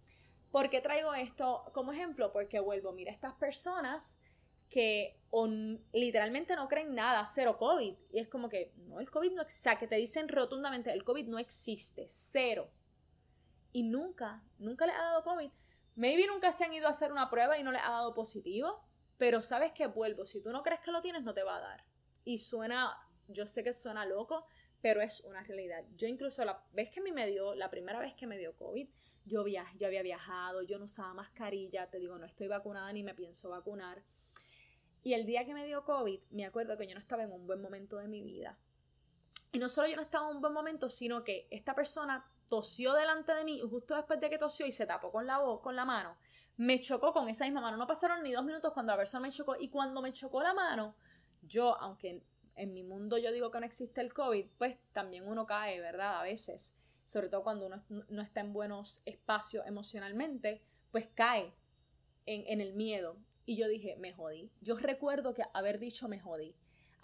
¿Por 0.53 0.71
qué 0.71 0.81
traigo 0.81 1.13
esto 1.15 1.65
como 1.75 1.93
ejemplo? 1.93 2.33
Porque 2.33 2.61
vuelvo, 2.61 2.93
mira, 2.93 3.11
estas 3.11 3.35
personas 3.35 4.17
que 4.71 5.19
literalmente 5.93 6.55
no 6.55 6.69
creen 6.69 6.95
nada, 6.95 7.27
cero 7.27 7.57
COVID. 7.59 7.97
Y 8.13 8.19
es 8.21 8.29
como 8.29 8.49
que, 8.49 8.73
no, 8.87 9.01
el 9.01 9.11
COVID 9.11 9.33
no 9.33 9.43
existe, 9.43 9.77
que 9.81 9.89
te 9.89 9.97
dicen 9.97 10.29
rotundamente, 10.29 10.93
el 10.93 11.03
COVID 11.03 11.27
no 11.27 11.41
existe, 11.41 12.07
cero. 12.09 12.71
Y 13.73 13.83
nunca, 13.83 14.41
nunca 14.59 14.87
le 14.87 14.93
ha 14.93 15.03
dado 15.03 15.25
COVID. 15.25 15.51
Maybe 15.97 16.27
nunca 16.27 16.53
se 16.53 16.65
han 16.65 16.75
ido 16.75 16.87
a 16.87 16.91
hacer 16.91 17.13
una 17.13 17.31
prueba 17.31 17.59
y 17.59 17.63
no 17.63 17.73
le 17.73 17.79
ha 17.79 17.91
dado 17.91 18.15
positivo, 18.15 18.83
pero 19.17 19.43
sabes 19.43 19.73
que 19.73 19.87
vuelvo, 19.87 20.27
si 20.27 20.43
tú 20.43 20.51
no 20.51 20.63
crees 20.63 20.81
que 20.81 20.91
lo 20.91 21.03
tienes, 21.03 21.23
no 21.23 21.35
te 21.35 21.43
va 21.43 21.57
a 21.57 21.61
dar. 21.61 21.85
Y 22.25 22.39
suena, 22.39 22.97
yo 23.29 23.47
sé 23.47 23.63
que 23.63 23.73
suena 23.73 24.05
loco, 24.05 24.47
pero 24.81 25.01
es 25.01 25.21
una 25.25 25.43
realidad. 25.43 25.85
Yo 25.97 26.09
incluso 26.09 26.45
la 26.45 26.63
vez 26.73 26.91
que 26.91 27.01
a 27.01 27.03
mí 27.03 27.13
me 27.13 27.27
dio, 27.27 27.55
la 27.55 27.71
primera 27.71 28.01
vez 28.01 28.15
que 28.15 28.27
me 28.27 28.39
dio 28.39 28.57
COVID, 28.57 28.89
yo, 29.27 29.45
viajé, 29.45 29.79
yo 29.79 29.87
había 29.87 30.03
viajado, 30.03 30.63
yo 30.63 30.79
no 30.79 30.85
usaba 30.85 31.15
mascarilla, 31.15 31.89
te 31.89 31.99
digo, 31.99 32.19
no 32.19 32.27
estoy 32.27 32.49
vacunada 32.49 32.93
ni 32.93 33.03
me 33.03 33.15
pienso 33.15 33.51
vacunar 33.51 34.03
y 35.05 35.13
el 35.13 35.27
día 35.27 35.45
que 35.45 35.53
me 35.53 35.67
dio 35.67 35.85
COVID, 35.85 36.19
me 36.31 36.47
acuerdo 36.47 36.79
que 36.79 36.87
yo 36.87 36.95
no 36.95 37.01
estaba 37.01 37.23
en 37.23 37.31
un 37.31 37.47
buen 37.47 37.61
momento 37.61 37.99
de 37.99 38.09
mi 38.09 38.23
vida. 38.23 38.59
Y 39.53 39.59
no 39.59 39.69
solo 39.69 39.87
yo 39.87 39.97
no 39.97 40.03
estaba 40.03 40.31
en 40.31 40.37
un 40.37 40.41
buen 40.41 40.55
momento, 40.55 40.89
sino 40.89 41.23
que 41.23 41.47
esta 41.51 41.75
persona 41.75 42.27
tosió 42.55 42.93
delante 42.95 43.35
de 43.35 43.45
mí 43.45 43.61
justo 43.69 43.97
después 43.97 44.21
de 44.21 44.31
que 44.31 44.39
tosió 44.39 44.65
y 44.65 44.71
se 44.71 44.87
tapó 44.87 45.11
con 45.11 45.27
la 45.27 45.39
voz, 45.39 45.61
con 45.61 45.75
la 45.75 45.85
mano, 45.85 46.17
me 46.57 46.81
chocó 46.81 47.13
con 47.13 47.29
esa 47.29 47.45
misma 47.47 47.61
mano. 47.61 47.77
No 47.77 47.89
pasaron 47.89 48.23
ni 48.23 48.31
dos 48.31 48.45
minutos 48.45 48.73
cuando 48.73 48.93
la 48.93 48.97
persona 48.97 49.23
me 49.23 49.33
chocó. 49.33 49.57
Y 49.59 49.71
cuando 49.71 50.01
me 50.01 50.13
chocó 50.13 50.41
la 50.41 50.55
mano, 50.55 50.95
yo, 51.43 51.77
aunque 51.81 52.23
en, 52.55 52.73
mi 52.73 52.85
mundo 52.85 53.19
yo 53.19 53.33
digo 53.33 53.51
que 53.51 53.59
no 53.59 53.67
existe 53.67 54.01
el 54.01 54.15
COVID, 54.15 54.47
pues 54.57 54.77
también 54.93 55.27
uno 55.27 55.47
cae, 55.47 55.81
¿verdad? 55.81 56.21
A 56.21 56.23
veces. 56.23 56.77
Sobre 57.05 57.29
todo 57.29 57.43
cuando 57.43 57.67
uno 57.67 57.83
no 57.89 58.23
está 58.23 58.41
en 58.41 58.53
buenos 58.53 59.03
espacios 59.05 59.67
emocionalmente, 59.67 60.63
pues 60.93 61.09
cae 61.13 61.53
en, 62.25 62.45
en 62.47 62.61
el 62.61 62.73
miedo. 62.75 63.17
Y 63.47 63.57
yo 63.57 63.67
dije, 63.67 63.97
me 63.97 64.13
jodí. 64.13 64.53
Yo 64.61 64.77
recuerdo 64.77 65.35
que 65.35 65.43
haber 65.53 65.81
dicho 65.81 66.09
me 66.09 66.21
jodí. 66.21 66.55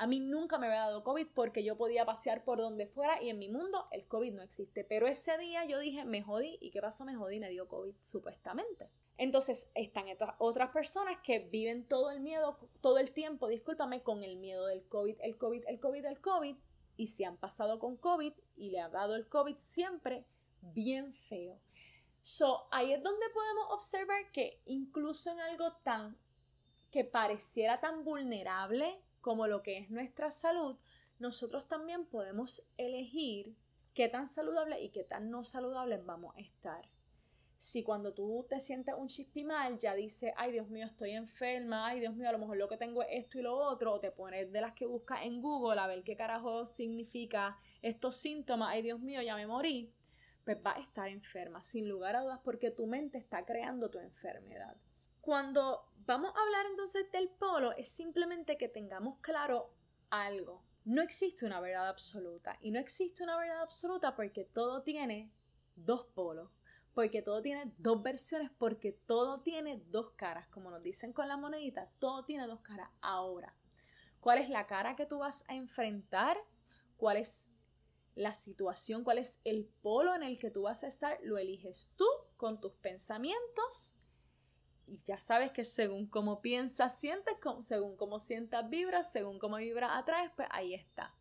A 0.00 0.06
mí 0.06 0.18
nunca 0.18 0.56
me 0.56 0.66
había 0.66 0.80
dado 0.80 1.04
COVID 1.04 1.26
porque 1.34 1.62
yo 1.62 1.76
podía 1.76 2.06
pasear 2.06 2.42
por 2.42 2.56
donde 2.56 2.86
fuera 2.86 3.22
y 3.22 3.28
en 3.28 3.38
mi 3.38 3.50
mundo 3.50 3.86
el 3.90 4.06
COVID 4.06 4.32
no 4.32 4.40
existe. 4.40 4.82
Pero 4.82 5.06
ese 5.06 5.36
día 5.36 5.66
yo 5.66 5.78
dije, 5.78 6.06
me 6.06 6.22
jodí. 6.22 6.56
¿Y 6.62 6.70
qué 6.70 6.80
pasó? 6.80 7.04
Me 7.04 7.16
jodí, 7.16 7.38
me 7.38 7.50
dio 7.50 7.68
COVID 7.68 7.92
supuestamente. 8.00 8.88
Entonces 9.18 9.70
están 9.74 10.06
otras 10.38 10.70
personas 10.70 11.18
que 11.22 11.40
viven 11.40 11.86
todo 11.86 12.10
el 12.10 12.20
miedo, 12.20 12.56
todo 12.80 12.96
el 12.96 13.12
tiempo, 13.12 13.46
discúlpame, 13.46 14.02
con 14.02 14.22
el 14.22 14.38
miedo 14.38 14.64
del 14.64 14.82
COVID, 14.84 15.18
el 15.20 15.36
COVID, 15.36 15.64
el 15.66 15.78
COVID, 15.80 16.06
el 16.06 16.20
COVID. 16.22 16.56
Y 16.96 17.08
se 17.08 17.26
han 17.26 17.36
pasado 17.36 17.78
con 17.78 17.98
COVID 17.98 18.32
y 18.56 18.70
le 18.70 18.80
ha 18.80 18.88
dado 18.88 19.16
el 19.16 19.28
COVID 19.28 19.58
siempre 19.58 20.24
bien 20.62 21.12
feo. 21.12 21.60
So, 22.22 22.68
ahí 22.70 22.94
es 22.94 23.02
donde 23.02 23.28
podemos 23.34 23.66
observar 23.68 24.32
que 24.32 24.62
incluso 24.64 25.30
en 25.30 25.40
algo 25.40 25.74
tan 25.82 26.16
que 26.90 27.04
pareciera 27.04 27.80
tan 27.80 28.02
vulnerable 28.02 28.98
como 29.20 29.46
lo 29.46 29.62
que 29.62 29.78
es 29.78 29.90
nuestra 29.90 30.30
salud, 30.30 30.76
nosotros 31.18 31.68
también 31.68 32.06
podemos 32.06 32.66
elegir 32.78 33.54
qué 33.94 34.08
tan 34.08 34.28
saludable 34.28 34.80
y 34.80 34.90
qué 34.90 35.04
tan 35.04 35.30
no 35.30 35.44
saludable 35.44 35.98
vamos 35.98 36.34
a 36.36 36.40
estar. 36.40 36.88
Si 37.56 37.82
cuando 37.82 38.14
tú 38.14 38.46
te 38.48 38.58
sientes 38.58 38.94
un 38.96 39.08
chispimal 39.08 39.76
ya 39.76 39.94
dices, 39.94 40.32
ay 40.38 40.52
Dios 40.52 40.70
mío, 40.70 40.86
estoy 40.86 41.10
enferma, 41.10 41.88
ay 41.88 42.00
Dios 42.00 42.14
mío, 42.14 42.30
a 42.30 42.32
lo 42.32 42.38
mejor 42.38 42.56
lo 42.56 42.68
que 42.68 42.78
tengo 42.78 43.02
es 43.02 43.08
esto 43.10 43.38
y 43.38 43.42
lo 43.42 43.54
otro, 43.54 43.92
o 43.92 44.00
te 44.00 44.10
pones 44.10 44.50
de 44.50 44.60
las 44.62 44.72
que 44.72 44.86
buscas 44.86 45.24
en 45.24 45.42
Google 45.42 45.78
a 45.78 45.86
ver 45.86 46.02
qué 46.02 46.16
carajo 46.16 46.64
significa 46.64 47.58
estos 47.82 48.16
síntomas, 48.16 48.70
ay 48.70 48.80
Dios 48.80 49.00
mío, 49.00 49.20
ya 49.20 49.36
me 49.36 49.46
morí, 49.46 49.92
pues 50.44 50.56
va 50.64 50.76
a 50.76 50.80
estar 50.80 51.08
enferma, 51.08 51.62
sin 51.62 51.86
lugar 51.86 52.16
a 52.16 52.22
dudas, 52.22 52.40
porque 52.42 52.70
tu 52.70 52.86
mente 52.86 53.18
está 53.18 53.44
creando 53.44 53.90
tu 53.90 53.98
enfermedad. 53.98 54.74
Cuando 55.20 55.90
vamos 56.06 56.34
a 56.34 56.40
hablar 56.40 56.66
entonces 56.66 57.10
del 57.12 57.28
polo, 57.28 57.72
es 57.72 57.90
simplemente 57.90 58.56
que 58.56 58.68
tengamos 58.68 59.18
claro 59.20 59.72
algo. 60.08 60.64
No 60.84 61.02
existe 61.02 61.44
una 61.44 61.60
verdad 61.60 61.88
absoluta. 61.88 62.56
Y 62.60 62.70
no 62.70 62.78
existe 62.78 63.22
una 63.22 63.36
verdad 63.36 63.60
absoluta 63.60 64.16
porque 64.16 64.44
todo 64.44 64.82
tiene 64.82 65.30
dos 65.76 66.06
polos. 66.14 66.50
Porque 66.94 67.22
todo 67.22 67.40
tiene 67.42 67.72
dos 67.78 68.02
versiones, 68.02 68.50
porque 68.58 68.92
todo 68.92 69.40
tiene 69.42 69.82
dos 69.90 70.10
caras. 70.16 70.48
Como 70.48 70.70
nos 70.70 70.82
dicen 70.82 71.12
con 71.12 71.28
la 71.28 71.36
monedita, 71.36 71.88
todo 71.98 72.24
tiene 72.24 72.46
dos 72.46 72.60
caras. 72.60 72.90
Ahora, 73.00 73.54
¿cuál 74.20 74.38
es 74.38 74.48
la 74.48 74.66
cara 74.66 74.96
que 74.96 75.06
tú 75.06 75.18
vas 75.18 75.44
a 75.48 75.54
enfrentar? 75.54 76.36
¿Cuál 76.96 77.18
es 77.18 77.52
la 78.16 78.32
situación? 78.34 79.04
¿Cuál 79.04 79.18
es 79.18 79.40
el 79.44 79.66
polo 79.82 80.14
en 80.14 80.22
el 80.22 80.38
que 80.38 80.50
tú 80.50 80.62
vas 80.62 80.82
a 80.82 80.88
estar? 80.88 81.18
Lo 81.22 81.38
eliges 81.38 81.92
tú 81.96 82.06
con 82.36 82.60
tus 82.60 82.72
pensamientos 82.72 83.94
y 84.90 85.00
ya 85.06 85.18
sabes 85.18 85.52
que 85.52 85.64
según 85.64 86.08
cómo 86.08 86.40
piensas, 86.40 86.98
sientes, 86.98 87.36
según 87.60 87.96
cómo 87.96 88.18
sientas, 88.18 88.68
vibras, 88.68 89.12
según 89.12 89.38
cómo 89.38 89.56
vibras, 89.56 89.92
atraes, 89.94 90.32
pues 90.34 90.48
ahí 90.50 90.74
está. 90.74 91.14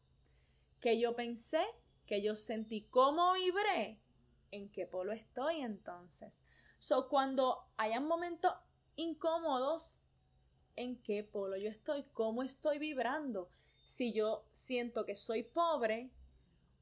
Que 0.81 0.99
yo 0.99 1.15
pensé, 1.15 1.63
que 2.07 2.23
yo 2.23 2.35
sentí, 2.35 2.87
cómo 2.89 3.33
vibré, 3.33 3.99
en 4.49 4.71
qué 4.71 4.87
polo 4.87 5.11
estoy 5.11 5.61
entonces. 5.61 6.41
So, 6.79 7.09
cuando 7.09 7.67
hayan 7.77 8.07
momentos 8.07 8.53
incómodos, 8.95 10.03
en 10.75 10.99
qué 11.03 11.23
polo 11.23 11.55
yo 11.55 11.69
estoy, 11.69 12.05
cómo 12.13 12.41
estoy 12.41 12.79
vibrando. 12.79 13.51
Si 13.85 14.13
yo 14.13 14.45
siento 14.51 15.05
que 15.05 15.15
soy 15.15 15.43
pobre 15.43 16.09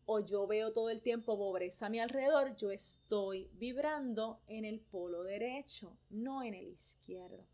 o 0.10 0.22
yo 0.22 0.48
veo 0.48 0.72
todo 0.72 0.90
el 0.90 1.02
tiempo 1.02 1.38
pobreza 1.38 1.86
a 1.86 1.90
mi 1.90 2.00
alrededor, 2.00 2.56
yo 2.56 2.72
estoy 2.72 3.50
vibrando 3.54 4.42
en 4.48 4.64
el 4.64 4.80
polo 4.80 5.24
derecho, 5.24 5.98
no 6.10 6.44
en 6.44 6.54
el 6.54 6.70
izquierdo. 6.70 7.46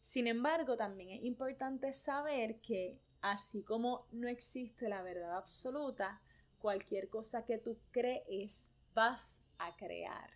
Sin 0.00 0.26
embargo, 0.26 0.76
también 0.76 1.10
es 1.10 1.24
importante 1.24 1.92
saber 1.92 2.60
que 2.60 2.98
así 3.20 3.62
como 3.62 4.08
no 4.10 4.26
existe 4.26 4.88
la 4.88 5.02
verdad 5.02 5.36
absoluta, 5.36 6.20
cualquier 6.58 7.08
cosa 7.08 7.44
que 7.44 7.58
tú 7.58 7.78
crees 7.92 8.68
vas 8.94 9.46
a 9.58 9.76
crear. 9.76 10.30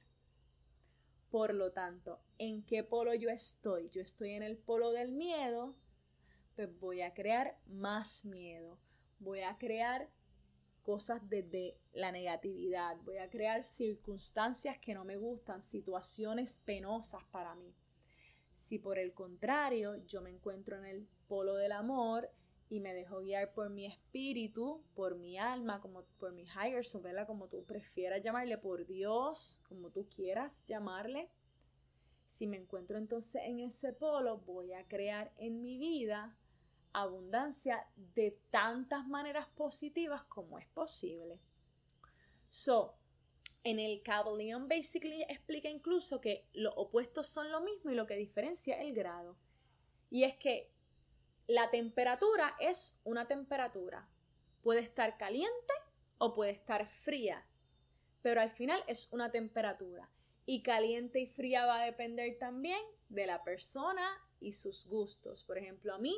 Por 1.30 1.52
lo 1.52 1.72
tanto, 1.72 2.20
¿en 2.38 2.64
qué 2.64 2.84
polo 2.84 3.12
yo 3.12 3.28
estoy? 3.28 3.90
Yo 3.90 4.02
estoy 4.02 4.30
en 4.34 4.44
el 4.44 4.56
polo 4.56 4.92
del 4.92 5.10
miedo, 5.10 5.74
pues 6.54 6.78
voy 6.78 7.02
a 7.02 7.12
crear 7.12 7.58
más 7.66 8.24
miedo. 8.24 8.78
Voy 9.18 9.40
a 9.40 9.58
crear 9.58 10.08
cosas 10.86 11.20
desde 11.28 11.76
la 11.92 12.12
negatividad. 12.12 12.96
Voy 13.04 13.16
a 13.18 13.28
crear 13.28 13.64
circunstancias 13.64 14.78
que 14.78 14.94
no 14.94 15.04
me 15.04 15.16
gustan, 15.16 15.60
situaciones 15.60 16.62
penosas 16.64 17.24
para 17.32 17.56
mí. 17.56 17.74
Si 18.54 18.78
por 18.78 18.96
el 18.96 19.12
contrario 19.12 19.96
yo 20.06 20.22
me 20.22 20.30
encuentro 20.30 20.78
en 20.78 20.84
el 20.84 21.08
polo 21.26 21.56
del 21.56 21.72
amor 21.72 22.30
y 22.68 22.78
me 22.78 22.94
dejo 22.94 23.18
guiar 23.18 23.52
por 23.52 23.68
mi 23.68 23.84
espíritu, 23.84 24.80
por 24.94 25.16
mi 25.16 25.38
alma, 25.38 25.80
como 25.80 26.04
por 26.20 26.32
mi 26.32 26.44
higher 26.44 26.84
self, 26.84 27.04
Como 27.26 27.48
tú 27.48 27.64
prefieras 27.64 28.22
llamarle, 28.22 28.56
por 28.56 28.86
Dios, 28.86 29.60
como 29.68 29.90
tú 29.90 30.08
quieras 30.08 30.64
llamarle. 30.66 31.28
Si 32.26 32.46
me 32.46 32.58
encuentro 32.58 32.96
entonces 32.96 33.42
en 33.44 33.58
ese 33.58 33.92
polo, 33.92 34.38
voy 34.38 34.72
a 34.72 34.86
crear 34.86 35.32
en 35.36 35.62
mi 35.62 35.78
vida 35.78 36.36
abundancia 37.02 37.86
de 38.14 38.38
tantas 38.50 39.06
maneras 39.06 39.46
positivas 39.48 40.24
como 40.24 40.58
es 40.58 40.66
posible. 40.68 41.38
So, 42.48 42.94
en 43.64 43.78
el 43.78 44.02
Cabalion 44.02 44.66
basically 44.66 45.22
explica 45.28 45.68
incluso 45.68 46.20
que 46.20 46.46
los 46.54 46.72
opuestos 46.76 47.26
son 47.26 47.50
lo 47.52 47.60
mismo 47.60 47.90
y 47.90 47.94
lo 47.94 48.06
que 48.06 48.16
diferencia 48.16 48.80
el 48.80 48.94
grado. 48.94 49.36
Y 50.10 50.24
es 50.24 50.36
que 50.36 50.70
la 51.46 51.70
temperatura 51.70 52.56
es 52.60 53.00
una 53.04 53.28
temperatura. 53.28 54.08
Puede 54.62 54.80
estar 54.80 55.18
caliente 55.18 55.74
o 56.16 56.32
puede 56.32 56.52
estar 56.52 56.88
fría, 56.88 57.46
pero 58.22 58.40
al 58.40 58.52
final 58.52 58.82
es 58.86 59.12
una 59.12 59.30
temperatura. 59.30 60.08
Y 60.46 60.62
caliente 60.62 61.20
y 61.20 61.26
fría 61.26 61.66
va 61.66 61.82
a 61.82 61.84
depender 61.84 62.38
también 62.38 62.80
de 63.10 63.26
la 63.26 63.44
persona 63.44 64.08
y 64.40 64.52
sus 64.52 64.86
gustos. 64.86 65.42
Por 65.42 65.58
ejemplo, 65.58 65.92
a 65.92 65.98
mí 65.98 66.16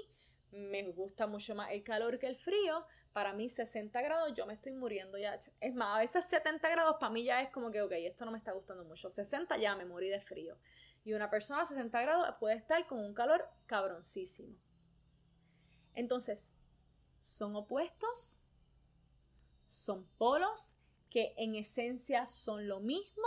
me 0.53 0.83
gusta 0.93 1.27
mucho 1.27 1.55
más 1.55 1.71
el 1.73 1.83
calor 1.83 2.19
que 2.19 2.27
el 2.27 2.37
frío. 2.37 2.87
Para 3.13 3.33
mí 3.33 3.49
60 3.49 4.01
grados 4.01 4.33
yo 4.35 4.47
me 4.47 4.55
estoy 4.55 4.73
muriendo 4.73 5.19
ya. 5.19 5.39
Es 5.61 5.75
más, 5.75 5.97
a 5.97 6.01
veces 6.01 6.25
70 6.27 6.69
grados 6.71 6.97
para 7.01 7.13
mí 7.13 7.25
ya 7.25 7.43
es 7.43 7.51
como 7.51 7.71
que, 7.71 7.83
ok, 7.83 7.93
esto 7.93 8.25
no 8.25 8.31
me 8.31 8.39
está 8.39 8.53
gustando 8.53 8.85
mucho. 8.85 9.11
60 9.11 9.57
ya 9.57 9.75
me 9.77 9.85
morí 9.85 10.09
de 10.09 10.21
frío. 10.21 10.57
Y 11.05 11.15
una 11.15 11.31
persona 11.31 11.63
a 11.63 11.65
60 11.65 12.01
grados 12.03 12.35
puede 12.39 12.57
estar 12.57 12.87
con 12.87 12.99
un 12.99 13.15
calor 13.15 13.49
cabroncísimo. 13.67 14.55
Entonces, 15.95 16.55
son 17.21 17.57
opuestos, 17.57 18.45
son 19.67 20.07
polos 20.19 20.77
que 21.11 21.35
en 21.37 21.55
esencia 21.55 22.27
son 22.27 22.69
lo 22.69 22.81
mismo. 22.81 23.27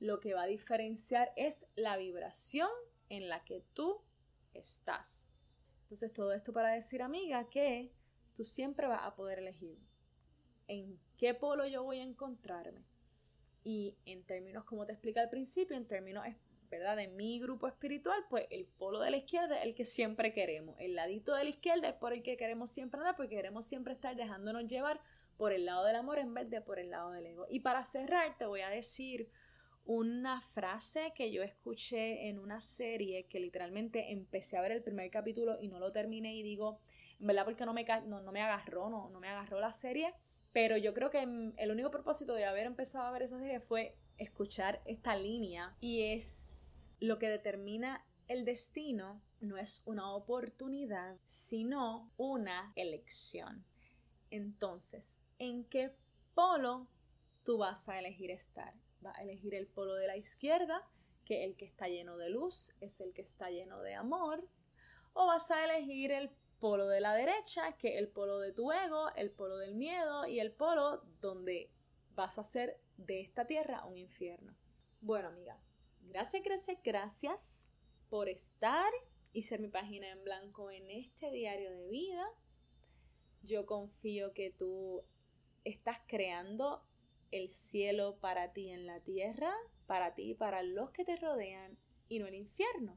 Lo 0.00 0.20
que 0.20 0.34
va 0.34 0.42
a 0.42 0.46
diferenciar 0.46 1.32
es 1.36 1.66
la 1.76 1.96
vibración 1.96 2.70
en 3.08 3.28
la 3.28 3.42
que 3.44 3.64
tú 3.72 4.02
estás. 4.52 5.26
Entonces, 5.94 6.12
todo 6.12 6.32
esto 6.32 6.52
para 6.52 6.72
decir, 6.72 7.02
amiga, 7.02 7.48
que 7.48 7.92
tú 8.34 8.44
siempre 8.44 8.88
vas 8.88 9.02
a 9.04 9.14
poder 9.14 9.38
elegir 9.38 9.78
en 10.66 10.98
qué 11.16 11.34
polo 11.34 11.68
yo 11.68 11.84
voy 11.84 12.00
a 12.00 12.02
encontrarme. 12.02 12.84
Y 13.62 13.96
en 14.04 14.24
términos, 14.24 14.64
como 14.64 14.86
te 14.86 14.92
expliqué 14.92 15.20
al 15.20 15.30
principio, 15.30 15.76
en 15.76 15.86
términos 15.86 16.24
¿verdad? 16.68 16.96
De 16.96 17.06
mi 17.06 17.38
grupo 17.38 17.68
espiritual, 17.68 18.24
pues 18.28 18.48
el 18.50 18.66
polo 18.66 18.98
de 18.98 19.12
la 19.12 19.18
izquierda 19.18 19.60
es 19.60 19.66
el 19.66 19.76
que 19.76 19.84
siempre 19.84 20.32
queremos. 20.32 20.74
El 20.80 20.96
ladito 20.96 21.32
de 21.32 21.44
la 21.44 21.50
izquierda 21.50 21.90
es 21.90 21.94
por 21.94 22.12
el 22.12 22.24
que 22.24 22.36
queremos 22.36 22.70
siempre 22.70 22.98
andar, 22.98 23.14
porque 23.14 23.36
queremos 23.36 23.64
siempre 23.64 23.94
estar 23.94 24.16
dejándonos 24.16 24.66
llevar 24.66 25.00
por 25.36 25.52
el 25.52 25.64
lado 25.64 25.84
del 25.84 25.94
amor 25.94 26.18
en 26.18 26.34
vez 26.34 26.50
de 26.50 26.60
por 26.60 26.80
el 26.80 26.90
lado 26.90 27.12
del 27.12 27.26
ego. 27.26 27.46
Y 27.48 27.60
para 27.60 27.84
cerrar, 27.84 28.36
te 28.36 28.46
voy 28.46 28.62
a 28.62 28.68
decir 28.68 29.30
una 29.84 30.40
frase 30.40 31.12
que 31.14 31.30
yo 31.30 31.42
escuché 31.42 32.28
en 32.28 32.38
una 32.38 32.60
serie 32.60 33.26
que 33.26 33.40
literalmente 33.40 34.12
empecé 34.12 34.56
a 34.56 34.62
ver 34.62 34.72
el 34.72 34.82
primer 34.82 35.10
capítulo 35.10 35.58
y 35.60 35.68
no 35.68 35.78
lo 35.78 35.92
terminé 35.92 36.34
y 36.34 36.42
digo, 36.42 36.80
en 37.20 37.26
verdad 37.26 37.44
porque 37.44 37.66
no 37.66 37.74
me, 37.74 37.84
no, 38.06 38.20
no 38.20 38.32
me 38.32 38.40
agarró, 38.40 38.88
no, 38.88 39.10
no 39.10 39.20
me 39.20 39.28
agarró 39.28 39.60
la 39.60 39.72
serie, 39.72 40.14
pero 40.52 40.76
yo 40.76 40.94
creo 40.94 41.10
que 41.10 41.22
el 41.56 41.70
único 41.70 41.90
propósito 41.90 42.34
de 42.34 42.44
haber 42.44 42.66
empezado 42.66 43.06
a 43.06 43.10
ver 43.10 43.22
esa 43.22 43.38
serie 43.38 43.60
fue 43.60 43.96
escuchar 44.18 44.80
esta 44.84 45.16
línea 45.16 45.76
y 45.80 46.02
es 46.02 46.88
lo 47.00 47.18
que 47.18 47.28
determina 47.28 48.04
el 48.28 48.44
destino 48.44 49.20
no 49.40 49.58
es 49.58 49.82
una 49.84 50.12
oportunidad, 50.12 51.16
sino 51.26 52.10
una 52.16 52.72
elección. 52.76 53.64
Entonces, 54.30 55.18
¿en 55.38 55.64
qué 55.64 55.94
polo 56.34 56.88
tú 57.44 57.58
vas 57.58 57.88
a 57.88 57.98
elegir 57.98 58.30
estar? 58.30 58.72
¿Vas 59.04 59.18
a 59.18 59.22
elegir 59.22 59.54
el 59.54 59.66
polo 59.66 59.94
de 59.94 60.06
la 60.06 60.16
izquierda, 60.16 60.82
que 61.24 61.44
el 61.44 61.56
que 61.56 61.66
está 61.66 61.88
lleno 61.88 62.16
de 62.16 62.30
luz 62.30 62.74
es 62.80 63.00
el 63.00 63.12
que 63.12 63.22
está 63.22 63.50
lleno 63.50 63.80
de 63.82 63.94
amor? 63.94 64.42
¿O 65.12 65.26
vas 65.26 65.50
a 65.50 65.64
elegir 65.64 66.10
el 66.10 66.30
polo 66.58 66.88
de 66.88 67.02
la 67.02 67.12
derecha, 67.12 67.76
que 67.76 67.98
el 67.98 68.08
polo 68.08 68.38
de 68.38 68.52
tu 68.52 68.72
ego, 68.72 69.14
el 69.16 69.30
polo 69.30 69.58
del 69.58 69.74
miedo 69.74 70.26
y 70.26 70.40
el 70.40 70.50
polo 70.50 71.02
donde 71.20 71.70
vas 72.14 72.38
a 72.38 72.40
hacer 72.40 72.80
de 72.96 73.20
esta 73.20 73.46
tierra 73.46 73.84
un 73.84 73.98
infierno. 73.98 74.56
Bueno, 75.02 75.28
amiga, 75.28 75.60
gracias, 76.00 76.42
gracias, 76.42 76.78
gracias 76.82 77.68
por 78.08 78.30
estar 78.30 78.90
y 79.34 79.42
ser 79.42 79.60
mi 79.60 79.68
página 79.68 80.08
en 80.08 80.24
blanco 80.24 80.70
en 80.70 80.90
este 80.90 81.30
diario 81.30 81.70
de 81.70 81.88
vida. 81.88 82.26
Yo 83.42 83.66
confío 83.66 84.32
que 84.32 84.50
tú 84.50 85.04
estás 85.64 85.98
creando 86.06 86.82
el 87.34 87.50
cielo 87.50 88.16
para 88.20 88.52
ti 88.52 88.70
en 88.70 88.86
la 88.86 89.00
tierra, 89.00 89.52
para 89.86 90.14
ti 90.14 90.30
y 90.30 90.34
para 90.34 90.62
los 90.62 90.90
que 90.90 91.04
te 91.04 91.16
rodean, 91.16 91.76
y 92.08 92.20
no 92.20 92.26
el 92.26 92.34
infierno. 92.34 92.96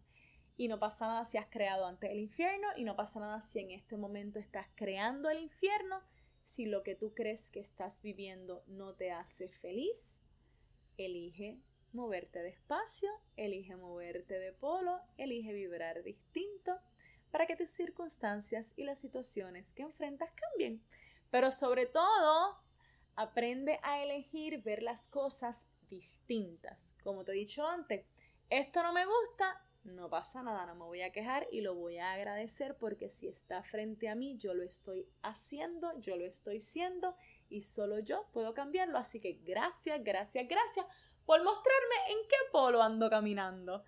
Y 0.58 0.68
no 0.68 0.80
pasa 0.80 1.08
nada 1.08 1.26
si 1.26 1.38
has 1.38 1.48
creado 1.48 1.88
antes 1.88 2.12
el 2.12 2.20
infierno, 2.20 2.68
y 2.76 2.84
no 2.84 2.96
pasa 2.96 3.20
nada 3.20 3.42
si 3.42 3.60
en 3.60 3.72
este 3.72 3.98
momento 3.98 4.40
estás 4.40 4.68
creando 4.76 5.30
el 5.32 5.40
infierno, 5.40 6.02
si 6.44 6.68
lo 6.68 6.84
que 6.84 6.94
tú 6.94 7.16
crees 7.16 7.50
que 7.50 7.60
estás 7.60 8.04
viviendo 8.04 8.64
no 8.68 8.94
te 8.94 9.12
hace 9.12 9.50
feliz, 9.50 10.22
elige 10.98 11.60
moverte 11.92 12.44
despacio, 12.44 13.10
elige 13.38 13.76
moverte 13.76 14.38
de 14.38 14.54
polo, 14.54 15.02
elige 15.18 15.52
vibrar 15.52 16.04
distinto 16.04 16.80
para 17.32 17.48
que 17.48 17.56
tus 17.56 17.72
circunstancias 17.72 18.74
y 18.78 18.84
las 18.84 19.00
situaciones 19.00 19.72
que 19.72 19.82
enfrentas 19.82 20.30
cambien. 20.34 20.84
Pero 21.32 21.52
sobre 21.52 21.88
todo, 21.88 22.67
aprende 23.18 23.80
a 23.84 24.02
elegir 24.02 24.62
ver 24.62 24.84
las 24.84 25.08
cosas 25.08 25.70
distintas. 25.90 26.94
Como 27.04 27.26
te 27.26 27.34
he 27.34 27.36
dicho 27.36 27.68
antes, 27.68 28.06
esto 28.50 28.84
no 28.84 28.94
me 28.94 29.06
gusta, 29.06 29.66
no 29.84 30.10
pasa 30.10 30.44
nada, 30.44 30.68
no 30.68 30.76
me 30.76 30.86
voy 30.86 31.02
a 31.02 31.12
quejar 31.12 31.48
y 31.52 31.62
lo 31.62 31.74
voy 31.74 31.98
a 31.98 32.14
agradecer 32.14 32.78
porque 32.78 33.10
si 33.10 33.28
está 33.28 33.64
frente 33.64 34.08
a 34.08 34.16
mí, 34.16 34.38
yo 34.38 34.54
lo 34.54 34.64
estoy 34.64 35.10
haciendo, 35.24 36.00
yo 36.00 36.16
lo 36.16 36.26
estoy 36.26 36.60
siendo 36.60 37.16
y 37.50 37.62
solo 37.62 38.00
yo 38.00 38.28
puedo 38.34 38.54
cambiarlo. 38.54 39.00
Así 39.00 39.20
que 39.20 39.40
gracias, 39.44 40.04
gracias, 40.04 40.48
gracias 40.48 40.86
por 41.26 41.44
mostrarme 41.44 41.96
en 42.12 42.18
qué 42.30 42.38
polo 42.52 42.84
ando 42.84 43.10
caminando. 43.10 43.84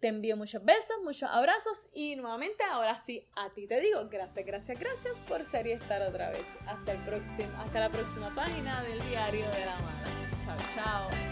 Te 0.00 0.08
envío 0.08 0.36
muchos 0.36 0.64
besos, 0.64 0.96
muchos 1.04 1.28
abrazos 1.30 1.88
y 1.92 2.16
nuevamente 2.16 2.64
ahora 2.64 2.96
sí 3.04 3.28
a 3.36 3.50
ti 3.50 3.66
te 3.66 3.80
digo 3.80 4.08
gracias, 4.08 4.46
gracias, 4.46 4.80
gracias 4.80 5.18
por 5.28 5.44
ser 5.44 5.66
y 5.66 5.72
estar 5.72 6.00
otra 6.02 6.30
vez. 6.30 6.46
Hasta 6.66 6.92
el 6.92 7.04
próximo, 7.04 7.48
hasta 7.58 7.80
la 7.80 7.90
próxima 7.90 8.34
página 8.34 8.82
del 8.82 8.98
diario 9.08 9.44
de 9.50 9.66
la 9.66 9.76
mala. 9.76 10.10
Chao, 10.44 10.56
chao. 10.74 11.29